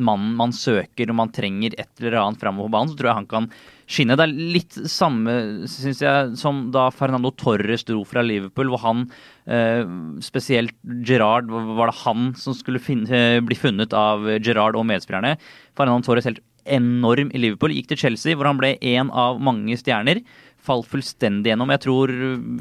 mannen 0.00 0.32
man 0.38 0.54
søker 0.54 1.10
og 1.10 1.18
man 1.20 1.30
trenger 1.34 1.76
et 1.78 1.90
eller 2.00 2.18
annet 2.18 2.40
framover 2.42 2.70
på 2.70 2.74
banen, 2.74 2.90
så 2.90 2.98
tror 2.98 3.10
jeg 3.10 3.18
han 3.20 3.30
kan 3.30 3.48
skinne. 3.90 4.16
Det 4.18 4.26
er 4.26 4.34
litt 4.56 4.78
samme, 4.90 5.36
syns 5.70 6.02
jeg, 6.02 6.34
som 6.40 6.66
da 6.74 6.88
Fernando 6.94 7.32
Torres 7.34 7.86
dro 7.86 8.02
fra 8.08 8.24
Liverpool, 8.26 8.72
hvor 8.72 8.82
han 8.84 9.06
eh, 9.46 9.82
spesielt 10.24 10.74
Gerard 11.06 11.50
Var 11.50 11.90
det 11.90 11.98
han 12.04 12.30
som 12.38 12.56
skulle 12.56 12.82
finne, 12.82 13.10
eh, 13.10 13.40
bli 13.44 13.58
funnet 13.58 13.94
av 13.96 14.26
Gerard 14.38 14.78
og 14.78 14.86
medspillerne? 14.90 15.36
Fernando 15.78 16.06
Torres 16.06 16.28
helt 16.28 16.42
enorm 16.70 17.30
i 17.34 17.40
Liverpool. 17.40 17.72
Gikk 17.74 17.90
til 17.92 18.02
Chelsea, 18.04 18.36
hvor 18.36 18.48
han 18.50 18.60
ble 18.60 18.74
én 18.76 19.10
av 19.10 19.40
mange 19.42 19.76
stjerner 19.80 20.20
falt 20.64 20.88
fullstendig 20.90 21.52
gjennom. 21.52 21.72
Jeg 21.74 21.84
tror 21.86 22.12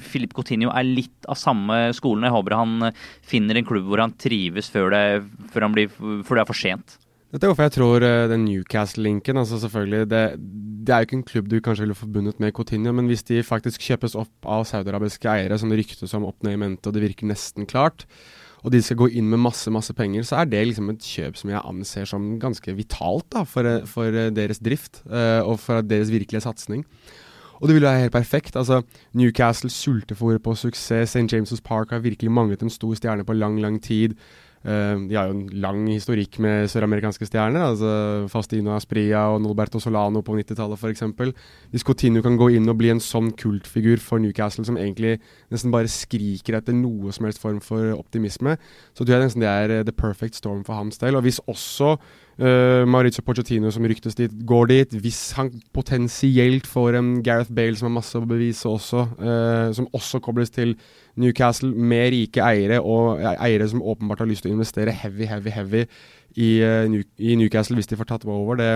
Filip 0.05 0.33
Coutinho 0.37 0.71
er 0.73 0.87
litt 0.87 1.29
av 1.29 1.39
samme 1.39 1.89
skolen. 1.97 2.27
Jeg 2.27 2.35
håper 2.35 2.57
han 2.59 2.89
finner 3.25 3.59
en 3.59 3.67
klubb 3.67 3.89
hvor 3.89 4.03
han 4.03 4.15
trives 4.19 4.71
før 4.71 4.95
det, 4.95 5.05
før 5.53 5.69
blir, 5.75 5.91
før 5.91 6.39
det 6.39 6.43
er 6.43 6.49
for 6.49 6.59
sent. 6.59 6.99
Dette 7.29 7.45
er 7.45 7.51
hvorfor 7.51 7.67
jeg 7.67 7.75
tror 7.75 8.01
uh, 8.01 8.25
den 8.31 8.47
Newcastle-linken 8.47 9.37
altså 9.37 9.59
selvfølgelig, 9.61 10.07
det, 10.09 10.21
det, 10.81 10.93
er 10.93 11.03
jo 11.03 11.07
ikke 11.07 11.17
en 11.19 11.27
klubb 11.27 11.49
du 11.51 11.59
kanskje 11.61 11.85
ville 11.85 11.97
forbundet 11.97 12.39
med 12.41 12.55
Coutinho, 12.57 12.93
men 12.97 13.05
hvis 13.05 13.21
de 13.27 13.43
faktisk 13.45 13.85
kjøpes 13.85 14.17
opp 14.17 14.49
av 14.49 14.65
saudiarabiske 14.65 15.29
eiere, 15.29 15.59
som 15.61 15.69
det 15.69 15.77
ryktes 15.83 16.15
om 16.17 16.25
opp 16.25 16.41
ned 16.45 16.57
i 16.57 16.61
mente, 16.63 16.89
og 16.89 16.97
det 16.97 17.03
virker 17.05 17.29
nesten 17.29 17.69
klart, 17.69 18.07
og 18.65 18.73
de 18.73 18.81
skal 18.83 18.97
gå 19.03 19.11
inn 19.21 19.29
med 19.29 19.43
masse 19.45 19.69
masse 19.71 19.93
penger, 19.95 20.25
så 20.25 20.41
er 20.41 20.49
det 20.49 20.63
liksom 20.71 20.89
et 20.91 21.05
kjøp 21.05 21.37
som 21.37 21.53
jeg 21.53 21.61
anser 21.69 22.09
som 22.09 22.25
ganske 22.41 22.73
vitalt 22.75 23.29
da, 23.31 23.45
for, 23.47 23.69
for 23.87 24.17
deres 24.35 24.59
drift 24.59 25.03
og 25.05 25.53
for 25.61 25.85
deres 25.85 26.11
virkelige 26.11 26.43
satsing. 26.43 26.81
Og 27.59 27.67
det 27.67 27.75
ville 27.75 27.87
være 27.87 27.99
helt 28.07 28.15
perfekt. 28.15 28.55
Altså, 28.55 28.81
Newcastle 29.13 29.69
sultefòrer 29.69 30.39
på 30.43 30.55
suksess. 30.55 31.11
St. 31.11 31.33
James' 31.33 31.61
Park 31.63 31.91
har 31.91 31.99
virkelig 31.99 32.31
manglet 32.31 32.63
en 32.63 32.69
stor 32.69 32.93
stjerne 32.95 33.25
på 33.25 33.33
lang, 33.33 33.61
lang 33.61 33.83
tid. 33.83 34.15
Uh, 34.59 35.07
de 35.07 35.15
har 35.15 35.29
jo 35.29 35.37
en 35.37 35.61
lang 35.63 35.85
historikk 35.87 36.35
med 36.43 36.67
søramerikanske 36.67 37.25
stjerner. 37.25 37.61
altså 37.63 38.27
Fastino 38.27 38.73
Aspria 38.75 39.21
og 39.31 39.41
Nolberto 39.41 39.79
Solano 39.79 40.19
på 40.21 40.35
90-tallet 40.35 40.79
f.eks. 40.79 41.03
Hvis 41.71 41.85
Coutinho 41.87 42.21
kan 42.21 42.35
gå 42.35 42.49
inn 42.49 42.67
og 42.67 42.75
bli 42.81 42.91
en 42.91 42.99
sånn 42.99 43.31
kultfigur 43.39 44.03
for 44.03 44.19
Newcastle 44.19 44.65
som 44.67 44.75
egentlig 44.75 45.21
nesten 45.47 45.71
bare 45.71 45.87
skriker 45.87 46.59
etter 46.59 46.75
noe 46.75 47.13
som 47.15 47.29
helst 47.29 47.39
form 47.39 47.61
for 47.63 47.93
optimisme, 47.95 48.57
så 48.91 49.05
tror 49.05 49.15
jeg 49.15 49.29
nesten 49.29 49.47
det 49.47 49.53
er 49.53 49.77
uh, 49.79 49.85
the 49.87 49.95
perfect 49.95 50.35
storm 50.35 50.65
for 50.67 50.75
hans 50.75 50.99
del. 50.99 51.15
Og 51.15 51.23
hvis 51.23 51.39
også 51.47 51.95
Uh, 52.39 52.85
Maurizio 52.87 53.19
Pochettino 53.27 53.67
som 53.67 53.83
ryktes 53.83 54.15
dit, 54.15 54.31
går 54.47 54.69
dit. 54.71 54.93
Hvis 55.03 55.33
han 55.35 55.49
potensielt 55.75 56.69
får 56.71 56.95
en 56.95 57.09
Gareth 57.23 57.51
Bale 57.51 57.75
som 57.75 57.89
har 57.89 57.97
masse 57.97 58.15
å 58.15 58.23
bevise 58.23 58.69
også, 58.69 59.01
uh, 59.19 59.67
som 59.75 59.89
også 59.91 60.21
kobles 60.23 60.53
til 60.55 60.77
Newcastle, 61.19 61.73
med 61.75 62.13
rike 62.13 62.39
eiere, 62.45 62.79
og 62.79 63.19
eiere 63.33 63.67
som 63.67 63.83
åpenbart 63.83 64.23
har 64.23 64.29
lyst 64.29 64.45
til 64.45 64.53
å 64.53 64.55
investere 64.55 64.95
heavy, 64.95 65.27
heavy, 65.27 65.51
heavy 65.51 65.83
i, 65.83 66.49
uh, 66.63 66.85
New 66.87 67.03
i 67.19 67.35
Newcastle 67.35 67.75
hvis 67.75 67.91
de 67.91 67.99
får 67.99 68.13
tatt 68.13 68.27
over, 68.29 68.55
det 68.59 68.71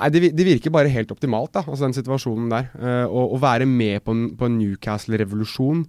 Nei, 0.00 0.06
det, 0.14 0.30
det, 0.32 0.44
virker 0.46 0.72
bare 0.72 0.88
helt 0.88 1.10
optimalt, 1.12 1.50
da, 1.52 1.60
altså 1.66 1.84
den 1.84 1.92
situasjonen 1.92 2.46
der. 2.48 2.70
Å 3.12 3.36
være 3.36 3.66
med 3.68 3.98
på 4.00 4.14
en, 4.16 4.22
en 4.32 4.54
Newcastle-revolusjon. 4.56 5.82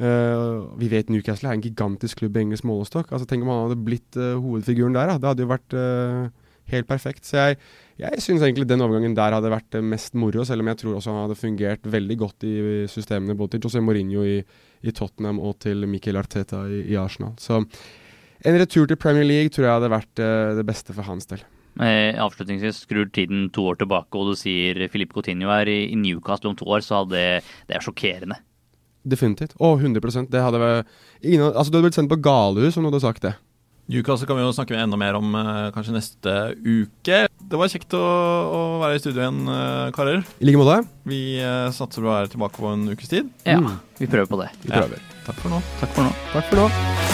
Uh, 0.00 0.72
vi 0.80 0.88
vet 0.88 1.10
Newcastle 1.12 1.50
er 1.50 1.58
en 1.58 1.62
gigantisk 1.62 2.22
klubb 2.22 2.36
i 2.38 2.46
engelsk 2.46 2.64
målestokk. 2.66 3.12
Altså, 3.12 3.28
tenk 3.28 3.44
om 3.44 3.52
han 3.52 3.66
hadde 3.66 3.84
blitt 3.84 4.18
uh, 4.18 4.38
hovedfiguren 4.40 4.96
der. 4.96 5.12
Da. 5.12 5.20
Det 5.20 5.30
hadde 5.30 5.44
jo 5.44 5.50
vært 5.52 5.76
uh, 5.76 6.50
helt 6.72 6.88
perfekt. 6.88 7.26
Så 7.28 7.38
jeg, 7.38 7.58
jeg 8.00 8.24
syns 8.24 8.42
egentlig 8.42 8.66
den 8.70 8.82
overgangen 8.84 9.16
der 9.18 9.36
hadde 9.36 9.52
vært 9.52 9.78
mest 9.84 10.16
moro, 10.18 10.46
selv 10.48 10.64
om 10.64 10.72
jeg 10.72 10.80
tror 10.80 10.98
også 10.98 11.12
han 11.12 11.24
hadde 11.26 11.38
fungert 11.38 11.88
veldig 11.92 12.18
godt 12.24 12.46
i 12.48 12.54
systemene 12.90 13.36
både 13.38 13.56
til 13.56 13.66
José 13.66 13.82
Mourinho 13.84 14.24
i, 14.26 14.38
i 14.82 14.94
Tottenham 14.96 15.42
og 15.42 15.58
til 15.62 15.84
Miquel 15.90 16.18
Arteta 16.20 16.64
i, 16.66 16.86
i 16.94 16.98
Arsenal. 16.98 17.36
Så 17.42 17.60
En 18.42 18.56
retur 18.58 18.88
til 18.90 18.98
Premier 18.98 19.22
League 19.22 19.52
tror 19.54 19.68
jeg 19.68 19.76
hadde 19.76 19.90
vært 19.92 20.18
det 20.58 20.64
beste 20.66 20.90
for 20.96 21.06
hans 21.06 21.28
del. 21.30 21.44
Avslutningsvis, 21.78 22.80
skrur 22.88 23.06
tiden 23.14 23.52
to 23.54 23.68
år 23.70 23.78
tilbake, 23.78 24.18
og 24.18 24.32
du 24.32 24.40
sier 24.40 24.80
Filip 24.90 25.14
Coutinho 25.14 25.52
er 25.54 25.70
i, 25.70 25.94
Newcastle 25.94 26.50
om 26.50 26.58
to 26.58 26.66
år, 26.66 26.82
så 26.82 27.04
hadde 27.04 27.20
det 27.68 27.76
er 27.76 27.86
sjokkerende. 27.86 28.40
Definitivt. 29.02 29.56
Å, 29.58 29.74
100% 29.80 30.30
Det 30.30 30.42
hadde 30.42 30.60
vært 30.62 30.92
ingen, 31.22 31.48
Altså, 31.50 31.70
du 31.72 31.78
hadde 31.78 31.88
blitt 31.88 31.98
sendt 31.98 32.12
på 32.12 32.20
galehus 32.22 32.76
om 32.78 32.86
du 32.86 32.92
hadde 32.92 33.02
sagt 33.02 33.24
det. 33.26 33.34
Newcastle 33.90 34.28
kan 34.28 34.38
vi 34.38 34.44
jo 34.44 34.52
snakke 34.54 34.76
enda 34.78 34.96
mer 34.96 35.18
om 35.18 35.34
eh, 35.36 35.70
kanskje 35.74 35.96
neste 35.96 36.34
uke. 36.62 37.24
Det 37.42 37.58
var 37.58 37.72
kjekt 37.72 37.96
å, 37.98 38.02
å 38.02 38.60
være 38.80 38.96
i 38.96 39.02
studio 39.02 39.24
igjen, 39.24 39.40
eh, 39.50 39.88
karer. 39.96 40.22
I 40.38 40.48
like 40.48 40.60
måte. 40.60 40.78
Vi 41.08 41.22
eh, 41.42 41.66
satser 41.74 42.04
på 42.04 42.06
å 42.08 42.14
være 42.14 42.30
tilbake 42.32 42.62
på 42.62 42.70
en 42.72 42.86
ukes 42.94 43.10
tid. 43.10 43.32
Ja, 43.48 43.58
vi 43.98 44.06
prøver 44.06 44.30
på 44.30 44.40
det. 44.44 44.52
Vi 44.62 44.70
prøver. 44.70 45.02
Takk 45.26 45.42
for 45.42 45.56
nå. 45.56 45.60
Takk 45.82 45.98
for 45.98 46.06
nå. 46.08 46.14
Takk 46.36 46.48
for 46.52 46.62
nå. 46.62 47.11